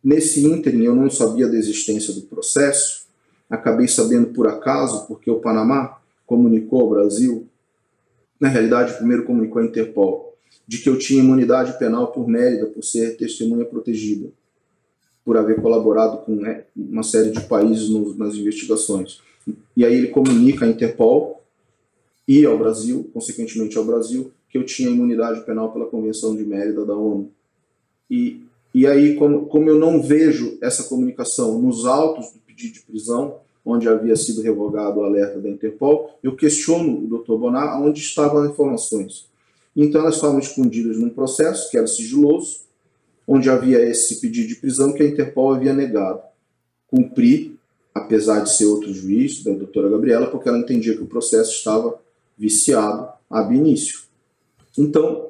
Nesse 0.03 0.45
ínterim, 0.45 0.83
eu 0.83 0.95
não 0.95 1.09
sabia 1.09 1.47
da 1.47 1.55
existência 1.55 2.13
do 2.13 2.21
processo, 2.21 3.07
acabei 3.49 3.87
sabendo 3.87 4.27
por 4.27 4.47
acaso, 4.47 5.07
porque 5.07 5.29
o 5.29 5.39
Panamá 5.39 5.99
comunicou 6.25 6.81
ao 6.81 6.89
Brasil 6.89 7.47
na 8.39 8.49
realidade, 8.49 8.97
primeiro 8.97 9.23
comunicou 9.23 9.61
à 9.61 9.65
Interpol, 9.65 10.35
de 10.67 10.79
que 10.79 10.89
eu 10.89 10.97
tinha 10.97 11.23
imunidade 11.23 11.77
penal 11.79 12.11
por 12.11 12.27
Mérida, 12.27 12.65
por 12.65 12.83
ser 12.83 13.17
testemunha 13.17 13.65
protegida, 13.65 14.29
por 15.23 15.37
haver 15.37 15.61
colaborado 15.61 16.17
com 16.19 16.35
né, 16.35 16.65
uma 16.75 17.03
série 17.03 17.31
de 17.31 17.41
países 17.41 17.89
nas 18.17 18.35
investigações. 18.35 19.21
E 19.75 19.85
aí 19.85 19.95
ele 19.95 20.07
comunica 20.07 20.65
à 20.65 20.67
Interpol 20.67 21.41
e 22.27 22.45
ao 22.45 22.57
Brasil, 22.57 23.09
consequentemente 23.13 23.77
ao 23.77 23.85
Brasil, 23.85 24.31
que 24.49 24.57
eu 24.57 24.65
tinha 24.65 24.89
imunidade 24.89 25.45
penal 25.45 25.71
pela 25.71 25.85
Convenção 25.85 26.35
de 26.35 26.43
Mérida 26.43 26.85
da 26.85 26.95
ONU. 26.95 27.31
E, 28.09 28.41
e 28.73 28.87
aí, 28.87 29.15
como, 29.15 29.45
como 29.47 29.69
eu 29.69 29.77
não 29.77 30.01
vejo 30.01 30.57
essa 30.61 30.83
comunicação 30.83 31.61
nos 31.61 31.85
autos 31.85 32.31
do 32.31 32.39
pedido 32.39 32.73
de 32.73 32.81
prisão, 32.81 33.37
onde 33.65 33.89
havia 33.89 34.15
sido 34.15 34.41
revogado 34.41 34.99
o 34.99 35.03
alerta 35.03 35.39
da 35.39 35.49
Interpol, 35.49 36.17
eu 36.21 36.35
questiono 36.35 37.03
o 37.03 37.19
Dr. 37.19 37.35
Bonar 37.35 37.81
onde 37.81 37.99
estavam 37.99 38.43
as 38.43 38.51
informações. 38.51 39.27
Então 39.75 40.01
elas 40.01 40.15
estavam 40.15 40.39
escondidas 40.39 40.97
num 40.97 41.09
processo 41.09 41.69
que 41.69 41.77
era 41.77 41.87
sigiloso, 41.87 42.61
onde 43.27 43.49
havia 43.49 43.79
esse 43.81 44.21
pedido 44.21 44.47
de 44.47 44.55
prisão 44.55 44.93
que 44.93 45.01
a 45.01 45.07
Interpol 45.07 45.53
havia 45.53 45.73
negado. 45.73 46.21
Cumpri, 46.87 47.57
apesar 47.93 48.41
de 48.41 48.51
ser 48.51 48.65
outro 48.65 48.93
juiz, 48.93 49.43
da 49.43 49.51
doutora 49.51 49.89
Gabriela, 49.89 50.27
porque 50.27 50.47
ela 50.47 50.59
entendia 50.59 50.95
que 50.95 51.03
o 51.03 51.07
processo 51.07 51.51
estava 51.51 51.99
viciado 52.37 53.09
ab 53.29 53.55
início. 53.55 54.01
Então, 54.77 55.29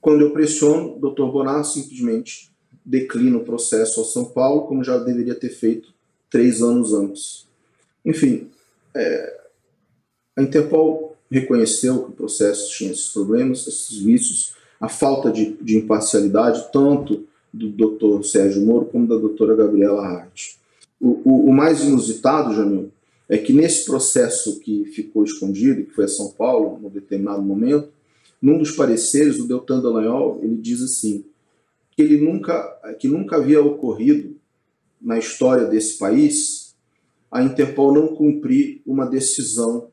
quando 0.00 0.22
eu 0.22 0.32
pressiono, 0.32 0.96
o 0.96 0.98
doutor 0.98 1.32
Bonar 1.32 1.64
simplesmente 1.64 2.50
declina 2.84 3.38
o 3.38 3.44
processo 3.44 4.00
ao 4.00 4.06
São 4.06 4.26
Paulo, 4.26 4.66
como 4.66 4.84
já 4.84 4.98
deveria 4.98 5.34
ter 5.34 5.48
feito 5.48 5.94
três 6.28 6.60
anos 6.60 6.92
antes. 6.92 7.46
Enfim, 8.04 8.50
é, 8.94 9.40
a 10.36 10.42
Interpol 10.42 11.16
reconheceu 11.30 12.04
que 12.04 12.10
o 12.10 12.14
processo 12.14 12.70
tinha 12.70 12.90
esses 12.90 13.08
problemas, 13.08 13.66
esses 13.66 13.96
vícios, 13.98 14.54
a 14.80 14.88
falta 14.88 15.30
de, 15.30 15.52
de 15.60 15.78
imparcialidade, 15.78 16.70
tanto 16.72 17.26
do 17.52 17.70
Dr. 17.70 18.24
Sérgio 18.24 18.62
Moro 18.62 18.86
como 18.86 19.06
da 19.06 19.16
doutora 19.16 19.54
Gabriela 19.54 20.04
Hart. 20.04 20.54
O, 21.00 21.20
o, 21.24 21.48
o, 21.48 21.52
mais 21.52 21.82
inusitado, 21.82 22.54
Jamil, 22.54 22.90
é 23.28 23.38
que 23.38 23.52
nesse 23.52 23.84
processo 23.84 24.60
que 24.60 24.84
ficou 24.86 25.24
escondido, 25.24 25.84
que 25.84 25.92
foi 25.92 26.04
a 26.04 26.08
São 26.08 26.30
Paulo, 26.30 26.78
num 26.80 26.90
determinado 26.90 27.42
momento, 27.42 27.88
num 28.40 28.58
dos 28.58 28.72
pareceres, 28.72 29.38
o 29.38 29.46
Deltan 29.48 29.80
Dallagnol, 29.80 30.40
ele 30.42 30.56
diz 30.56 30.82
assim, 30.82 31.24
que 31.90 32.02
ele 32.02 32.18
nunca, 32.18 32.62
que 32.98 33.08
nunca 33.08 33.36
havia 33.36 33.62
ocorrido 33.62 34.36
na 35.00 35.18
história 35.18 35.66
desse 35.66 35.98
país 35.98 36.64
a 37.30 37.42
Interpol 37.42 37.92
não 37.92 38.14
cumprir 38.14 38.80
uma 38.86 39.06
decisão 39.06 39.90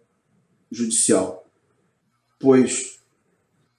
judicial, 0.71 1.47
pois 2.39 2.99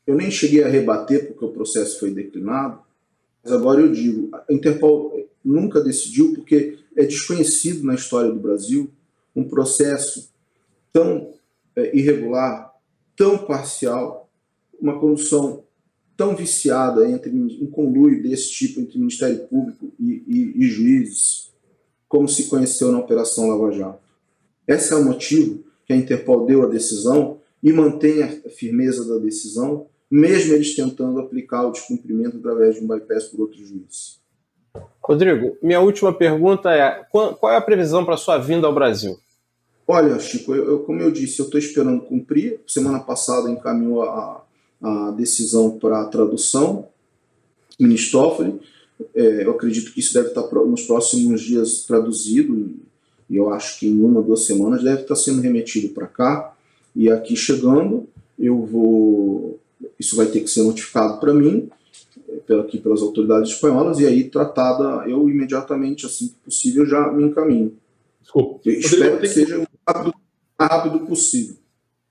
eu 0.04 0.16
nem 0.16 0.32
cheguei 0.32 0.64
a 0.64 0.68
rebater 0.68 1.28
porque 1.28 1.44
o 1.44 1.52
processo 1.52 2.00
foi 2.00 2.10
declinado, 2.10 2.80
mas 3.42 3.52
agora 3.52 3.80
eu 3.80 3.92
digo, 3.92 4.30
a 4.32 4.44
Interpol 4.50 5.28
nunca 5.44 5.80
decidiu 5.80 6.34
porque 6.34 6.78
é 6.96 7.04
desconhecido 7.04 7.84
na 7.84 7.94
história 7.94 8.32
do 8.32 8.40
Brasil 8.40 8.90
um 9.34 9.44
processo 9.44 10.30
tão 10.92 11.32
é, 11.74 11.96
irregular, 11.96 12.72
tão 13.16 13.38
parcial, 13.38 14.28
uma 14.80 14.98
condução 14.98 15.64
tão 16.16 16.36
viciada 16.36 17.08
entre 17.08 17.30
um 17.30 17.66
conluio 17.70 18.22
desse 18.22 18.50
tipo 18.50 18.80
entre 18.80 18.98
Ministério 18.98 19.46
Público 19.48 19.92
e, 19.98 20.22
e, 20.26 20.64
e 20.64 20.68
juízes, 20.68 21.50
como 22.08 22.28
se 22.28 22.48
conheceu 22.48 22.92
na 22.92 22.98
Operação 22.98 23.48
Lava 23.48 23.72
Jato. 23.72 24.02
Esse 24.68 24.92
é 24.92 24.96
o 24.96 25.04
motivo 25.04 25.64
que 25.86 25.92
a 25.92 25.96
Interpol 25.96 26.46
deu 26.46 26.62
a 26.62 26.66
decisão 26.66 27.40
e 27.62 27.72
mantém 27.72 28.22
a 28.22 28.28
firmeza 28.50 29.08
da 29.08 29.18
decisão, 29.18 29.86
mesmo 30.10 30.54
eles 30.54 30.74
tentando 30.74 31.18
aplicar 31.20 31.66
o 31.66 31.72
descumprimento 31.72 32.36
através 32.36 32.76
de 32.76 32.84
um 32.84 32.88
bypass 32.88 33.24
por 33.24 33.40
outros 33.40 33.66
juízes. 33.66 34.20
Rodrigo, 35.02 35.56
minha 35.62 35.80
última 35.80 36.12
pergunta 36.12 36.72
é: 36.72 37.04
qual 37.10 37.52
é 37.52 37.56
a 37.56 37.60
previsão 37.60 38.04
para 38.04 38.16
sua 38.16 38.38
vinda 38.38 38.66
ao 38.66 38.74
Brasil? 38.74 39.18
Olha, 39.86 40.18
Chico, 40.18 40.54
eu, 40.54 40.64
eu, 40.64 40.78
como 40.80 41.00
eu 41.00 41.10
disse, 41.10 41.40
eu 41.40 41.46
estou 41.46 41.58
esperando 41.58 42.02
cumprir. 42.02 42.60
Semana 42.66 43.00
passada 43.00 43.50
encaminhou 43.50 44.02
a, 44.04 44.44
a 44.80 45.10
decisão 45.12 45.78
para 45.78 46.04
tradução, 46.06 46.88
Ministófoli. 47.78 48.60
É, 49.14 49.44
eu 49.44 49.50
acredito 49.50 49.92
que 49.92 50.00
isso 50.00 50.14
deve 50.14 50.28
estar 50.28 50.42
nos 50.42 50.82
próximos 50.82 51.40
dias 51.40 51.84
traduzido, 51.84 52.72
e 53.28 53.36
eu 53.36 53.52
acho 53.52 53.78
que 53.78 53.88
em 53.88 54.00
uma, 54.02 54.22
duas 54.22 54.44
semanas 54.44 54.82
deve 54.82 55.02
estar 55.02 55.16
sendo 55.16 55.40
remetido 55.40 55.88
para 55.88 56.06
cá. 56.06 56.54
E 56.94 57.10
aqui 57.10 57.34
chegando, 57.34 58.06
eu 58.38 58.64
vou. 58.64 59.58
Isso 59.98 60.14
vai 60.16 60.26
ter 60.26 60.40
que 60.40 60.50
ser 60.50 60.62
notificado 60.62 61.18
para 61.18 61.34
mim, 61.34 61.68
é, 62.48 62.54
aqui 62.54 62.78
pelas 62.78 63.02
autoridades 63.02 63.52
espanholas, 63.52 63.98
e 63.98 64.06
aí 64.06 64.24
tratada, 64.24 65.08
eu 65.08 65.28
imediatamente, 65.28 66.06
assim 66.06 66.28
que 66.28 66.34
possível, 66.44 66.86
já 66.86 67.10
me 67.10 67.24
encaminho. 67.24 67.74
Desculpa. 68.20 68.60
Eu 68.64 68.72
espero 68.74 69.18
que 69.18 69.26
seja 69.26 69.66
o 69.88 70.12
mais 70.58 70.70
rápido 70.70 71.06
possível. 71.06 71.56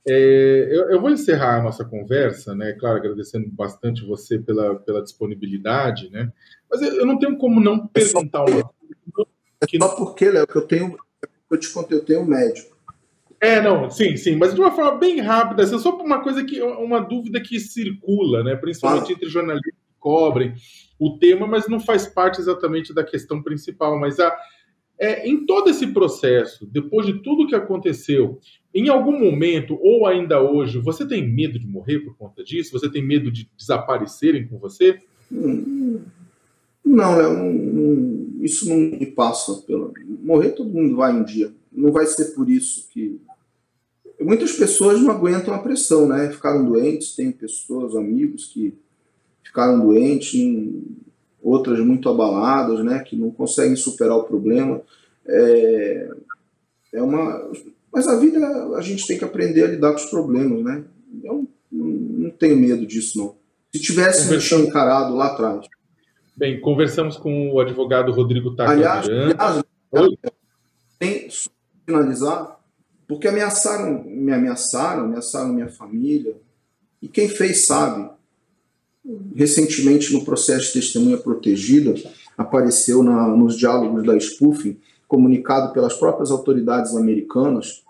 É, 0.08 0.68
eu, 0.72 0.90
eu, 0.90 1.02
vou 1.02 1.12
encerrar 1.12 1.60
a 1.60 1.64
nossa 1.64 1.86
conversa, 1.86 2.56
né? 2.56 2.74
Claro, 2.74 2.98
agradecendo 2.98 3.48
bastante 3.52 4.04
você 4.04 4.40
pela, 4.40 4.76
pela 4.76 5.04
disponibilidade, 5.04 6.10
né? 6.10 6.32
Mas 6.70 6.82
eu, 6.82 6.94
eu 6.94 7.06
não 7.06 7.20
tenho 7.20 7.38
como 7.38 7.60
não 7.60 7.88
perguntar 7.88 8.46
uma 8.46 8.64
coisa. 8.64 9.30
É 9.62 9.78
só 9.78 9.96
porque, 9.96 10.30
Léo, 10.30 10.48
que 10.48 10.58
eu 10.58 10.68
tenho, 10.68 10.98
eu 11.52 11.58
te 11.58 11.70
contei, 11.70 11.98
eu 11.98 12.04
tenho 12.04 12.22
um 12.22 12.26
médico. 12.26 12.76
É, 13.40 13.62
não, 13.62 13.90
sim, 13.90 14.18
sim, 14.18 14.36
mas 14.36 14.54
de 14.54 14.62
uma 14.62 14.72
forma 14.72 14.98
bem 14.98 15.20
rápida, 15.20 15.64
assim, 15.64 15.78
só 15.80 15.92
por 15.92 16.06
uma 16.06 16.22
coisa 16.22 16.44
que, 16.44 16.62
uma 16.62 17.00
dúvida 17.00 17.42
que 17.42 17.60
circula, 17.60 18.44
né? 18.44 18.56
Principalmente 18.56 19.12
ah. 19.12 19.14
entre 19.14 19.30
jornalistas 19.30 19.74
que 19.74 20.00
cobrem 20.00 20.54
o 21.00 21.18
tema, 21.18 21.48
mas 21.48 21.68
não 21.68 21.80
faz 21.80 22.08
parte 22.08 22.40
exatamente 22.40 22.94
da 22.94 23.04
questão 23.04 23.42
principal. 23.42 24.00
Mas 24.00 24.20
a, 24.20 24.36
é, 25.02 25.28
em 25.28 25.48
todo 25.48 25.68
esse 25.68 25.88
processo, 25.88 26.64
depois 26.68 27.08
de 27.08 27.24
tudo 27.24 27.48
que 27.48 27.56
aconteceu, 27.56 28.40
em 28.72 28.88
algum 28.88 29.20
momento, 29.20 29.76
ou 29.82 30.06
ainda 30.06 30.40
hoje, 30.40 30.78
você 30.78 31.08
tem 31.08 31.28
medo 31.28 31.58
de 31.58 31.66
morrer 31.66 32.02
por 32.02 32.16
conta 32.16 32.44
disso? 32.44 32.72
Você 32.72 32.88
tem 32.88 33.04
medo 33.04 33.32
de 33.32 33.50
desaparecerem 33.58 34.48
com 34.48 34.60
você? 34.60 35.00
Não, 36.86 37.20
é 37.20 38.46
isso 38.46 38.70
não 38.70 38.78
me 38.78 39.08
passa 39.08 39.56
pela. 39.66 39.92
Morrer 40.24 40.52
todo 40.52 40.70
mundo 40.70 40.96
vai 40.96 41.12
um 41.12 41.24
dia. 41.24 41.52
Não 41.72 41.92
vai 41.92 42.06
ser 42.06 42.36
por 42.36 42.48
isso 42.48 42.88
que. 42.90 43.20
Muitas 44.20 44.52
pessoas 44.52 45.02
não 45.02 45.10
aguentam 45.10 45.52
a 45.52 45.60
pressão, 45.60 46.08
né? 46.08 46.30
Ficaram 46.30 46.64
doentes, 46.64 47.16
tem 47.16 47.32
pessoas, 47.32 47.96
amigos 47.96 48.46
que 48.54 48.76
ficaram 49.42 49.80
doentes, 49.80 50.34
outras 51.42 51.80
muito 51.80 52.10
abaladas, 52.10 52.84
né? 52.84 53.00
Que 53.00 53.16
não 53.16 53.32
conseguem 53.32 53.76
superar 53.76 54.18
o 54.18 54.24
problema. 54.24 54.82
É, 55.28 56.10
é 56.94 57.02
uma 57.02 57.50
mas 57.92 58.08
a 58.08 58.18
vida, 58.18 58.40
a 58.76 58.82
gente 58.82 59.06
tem 59.06 59.18
que 59.18 59.26
aprender 59.26 59.64
a 59.64 59.68
lidar 59.68 59.90
com 59.90 59.98
os 59.98 60.06
problemas, 60.06 60.64
né? 60.64 60.84
Eu 61.24 61.46
não, 61.72 61.86
não 61.86 62.30
tenho 62.30 62.56
medo 62.56 62.86
disso, 62.86 63.18
não. 63.18 63.36
Se 63.74 63.82
tivesse 63.82 64.30
me 64.30 64.68
encarado 64.68 65.14
lá 65.16 65.28
atrás. 65.28 65.68
Bem, 66.36 66.62
conversamos 66.62 67.18
com 67.18 67.52
o 67.52 67.60
advogado 67.60 68.12
Rodrigo 68.12 68.56
Tacla 68.56 68.74
Aliás, 68.74 69.08
aliás 69.10 69.64
tem 70.98 71.28
finalizar, 71.86 72.60
porque 73.08 73.28
ameaçaram, 73.28 74.04
me 74.06 74.32
ameaçaram, 74.32 75.04
ameaçaram 75.04 75.54
minha 75.54 75.68
família. 75.68 76.36
E 77.02 77.08
quem 77.08 77.28
fez 77.28 77.66
sabe. 77.66 78.10
Recentemente, 79.36 80.14
no 80.14 80.24
processo 80.24 80.68
de 80.68 80.74
testemunha 80.74 81.18
protegida, 81.18 81.94
apareceu 82.38 83.02
na, 83.02 83.28
nos 83.28 83.58
diálogos 83.58 84.06
da 84.06 84.18
spoofing 84.18 84.78
comunicado 85.08 85.74
pelas 85.74 85.94
próprias 85.94 86.32
autoridades 86.32 86.96
americanas 86.96 87.84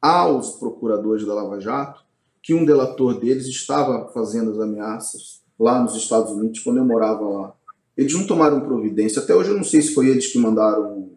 aos 0.00 0.50
procuradores 0.52 1.26
da 1.26 1.34
Lava 1.34 1.60
Jato 1.60 2.04
que 2.42 2.54
um 2.54 2.64
delator 2.64 3.18
deles 3.18 3.46
estava 3.46 4.10
fazendo 4.12 4.52
as 4.52 4.60
ameaças 4.60 5.42
lá 5.58 5.82
nos 5.82 5.96
Estados 5.96 6.32
Unidos 6.32 6.60
quando 6.60 6.78
eu 6.78 6.84
morava 6.84 7.28
lá. 7.28 7.54
Eles 7.96 8.14
não 8.14 8.26
tomaram 8.26 8.60
providência. 8.60 9.20
Até 9.20 9.34
hoje 9.34 9.50
eu 9.50 9.56
não 9.56 9.64
sei 9.64 9.82
se 9.82 9.92
foi 9.92 10.08
eles 10.08 10.28
que 10.28 10.38
mandaram, 10.38 11.10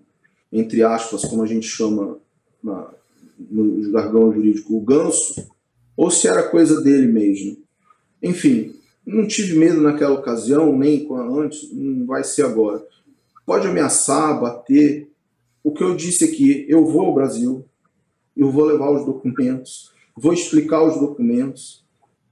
entre 0.51 0.83
aspas, 0.83 1.23
como 1.23 1.43
a 1.43 1.47
gente 1.47 1.67
chama 1.67 2.17
na, 2.61 2.89
no 3.39 3.91
jargão 3.91 4.33
jurídico, 4.33 4.75
o 4.75 4.81
ganso, 4.81 5.47
ou 5.95 6.09
se 6.09 6.27
era 6.27 6.49
coisa 6.49 6.81
dele 6.81 7.07
mesmo. 7.07 7.57
Enfim, 8.21 8.75
não 9.05 9.27
tive 9.27 9.57
medo 9.57 9.81
naquela 9.81 10.13
ocasião, 10.13 10.77
nem 10.77 11.07
antes, 11.11 11.71
não 11.73 12.05
vai 12.05 12.23
ser 12.23 12.43
agora. 12.43 12.85
Pode 13.45 13.67
ameaçar, 13.67 14.39
bater, 14.39 15.09
o 15.63 15.71
que 15.71 15.83
eu 15.83 15.95
disse 15.95 16.23
aqui, 16.25 16.65
eu 16.67 16.85
vou 16.85 17.05
ao 17.05 17.13
Brasil, 17.13 17.65
eu 18.35 18.51
vou 18.51 18.65
levar 18.65 18.91
os 18.91 19.05
documentos, 19.05 19.91
vou 20.15 20.33
explicar 20.33 20.83
os 20.83 20.99
documentos, 20.99 21.83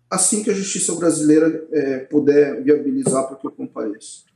assim 0.09 0.43
que 0.43 0.49
a 0.49 0.53
justiça 0.53 0.95
brasileira 0.95 1.67
é, 1.71 1.99
puder 1.99 2.63
viabilizar 2.63 3.27
para 3.27 3.35
que 3.35 3.45
eu 3.45 3.51
compareça. 3.51 4.28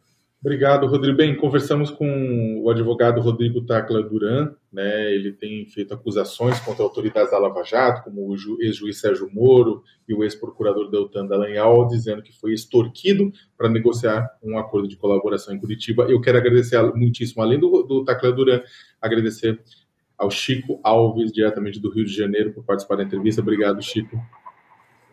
Obrigado, 0.43 0.87
Rodrigo. 0.87 1.15
Bem, 1.15 1.37
conversamos 1.37 1.89
com 1.89 2.61
o 2.61 2.69
advogado 2.69 3.21
Rodrigo 3.21 3.65
Tacla 3.65 4.03
Duran, 4.03 4.53
né? 4.73 5.09
Ele 5.13 5.31
tem 5.31 5.65
feito 5.67 5.93
acusações 5.93 6.59
contra 6.59 6.83
autoridades 6.83 7.31
da 7.31 7.39
Lava 7.39 7.63
Jato, 7.63 8.03
como 8.03 8.27
o 8.27 8.35
ex-juiz 8.61 8.99
Sérgio 8.99 9.29
Moro 9.31 9.83
e 10.05 10.13
o 10.13 10.21
ex-procurador 10.21 10.91
Deltan 10.91 11.27
Dallagnol, 11.27 11.87
dizendo 11.87 12.21
que 12.21 12.37
foi 12.37 12.51
extorquido 12.51 13.31
para 13.57 13.69
negociar 13.69 14.29
um 14.43 14.57
acordo 14.57 14.85
de 14.85 14.97
colaboração 14.97 15.55
em 15.55 15.59
Curitiba. 15.61 16.07
Eu 16.09 16.19
quero 16.19 16.39
agradecer 16.39 16.77
muitíssimo, 16.93 17.41
além 17.41 17.57
do, 17.57 17.81
do 17.83 18.03
Tacla 18.03 18.33
Duran, 18.33 18.61
agradecer 19.01 19.61
ao 20.17 20.29
Chico 20.29 20.77
Alves, 20.83 21.31
diretamente 21.31 21.79
do 21.79 21.89
Rio 21.89 22.03
de 22.03 22.13
Janeiro, 22.13 22.51
por 22.51 22.65
participar 22.65 22.97
da 22.97 23.03
entrevista. 23.03 23.39
Obrigado, 23.39 23.81
Chico. 23.81 24.21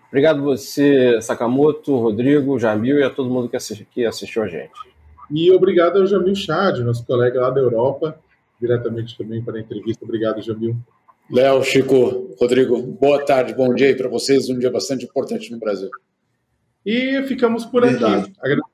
Obrigado 0.08 0.42
você, 0.42 1.22
Sakamoto, 1.22 1.96
Rodrigo, 1.96 2.58
Jamil 2.58 2.98
e 2.98 3.04
a 3.04 3.10
todo 3.10 3.30
mundo 3.30 3.48
que, 3.48 3.56
que 3.84 4.04
assistiu 4.04 4.42
a 4.42 4.48
gente. 4.48 4.89
E 5.30 5.50
obrigado 5.52 5.98
ao 5.98 6.06
Jamil 6.06 6.34
Chad, 6.34 6.78
nosso 6.80 7.06
colega 7.06 7.40
lá 7.40 7.50
da 7.50 7.60
Europa, 7.60 8.18
diretamente 8.60 9.16
também 9.16 9.42
para 9.42 9.58
a 9.58 9.60
entrevista. 9.60 10.04
Obrigado, 10.04 10.42
Jamil. 10.42 10.76
Léo, 11.30 11.62
Chico, 11.62 12.34
Rodrigo, 12.40 12.82
boa 12.82 13.24
tarde, 13.24 13.54
bom 13.54 13.72
dia 13.72 13.86
aí 13.86 13.96
para 13.96 14.08
vocês, 14.08 14.50
um 14.50 14.58
dia 14.58 14.70
bastante 14.70 15.04
importante 15.04 15.52
no 15.52 15.58
Brasil. 15.60 15.88
E 16.84 17.22
ficamos 17.22 17.64
por 17.64 17.82
Verdade. 17.82 18.24
aqui. 18.24 18.32
Agradeço 18.40 18.70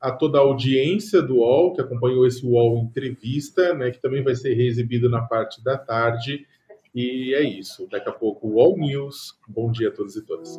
a 0.00 0.10
toda 0.12 0.38
a 0.38 0.42
audiência 0.42 1.20
do 1.20 1.38
UOL, 1.38 1.74
que 1.74 1.80
acompanhou 1.80 2.26
esse 2.26 2.44
UOL 2.46 2.78
Entrevista, 2.78 3.74
né, 3.74 3.90
que 3.90 4.00
também 4.00 4.22
vai 4.22 4.34
ser 4.34 4.54
reexibido 4.54 5.08
na 5.08 5.22
parte 5.22 5.62
da 5.62 5.76
tarde. 5.76 6.46
E 6.94 7.34
é 7.34 7.42
isso. 7.42 7.88
Daqui 7.90 8.08
a 8.08 8.12
pouco, 8.12 8.48
o 8.48 8.54
UOL 8.54 8.76
News. 8.76 9.34
Bom 9.48 9.70
dia 9.70 9.88
a 9.88 9.92
todos 9.92 10.14
e 10.16 10.22
todas. 10.22 10.58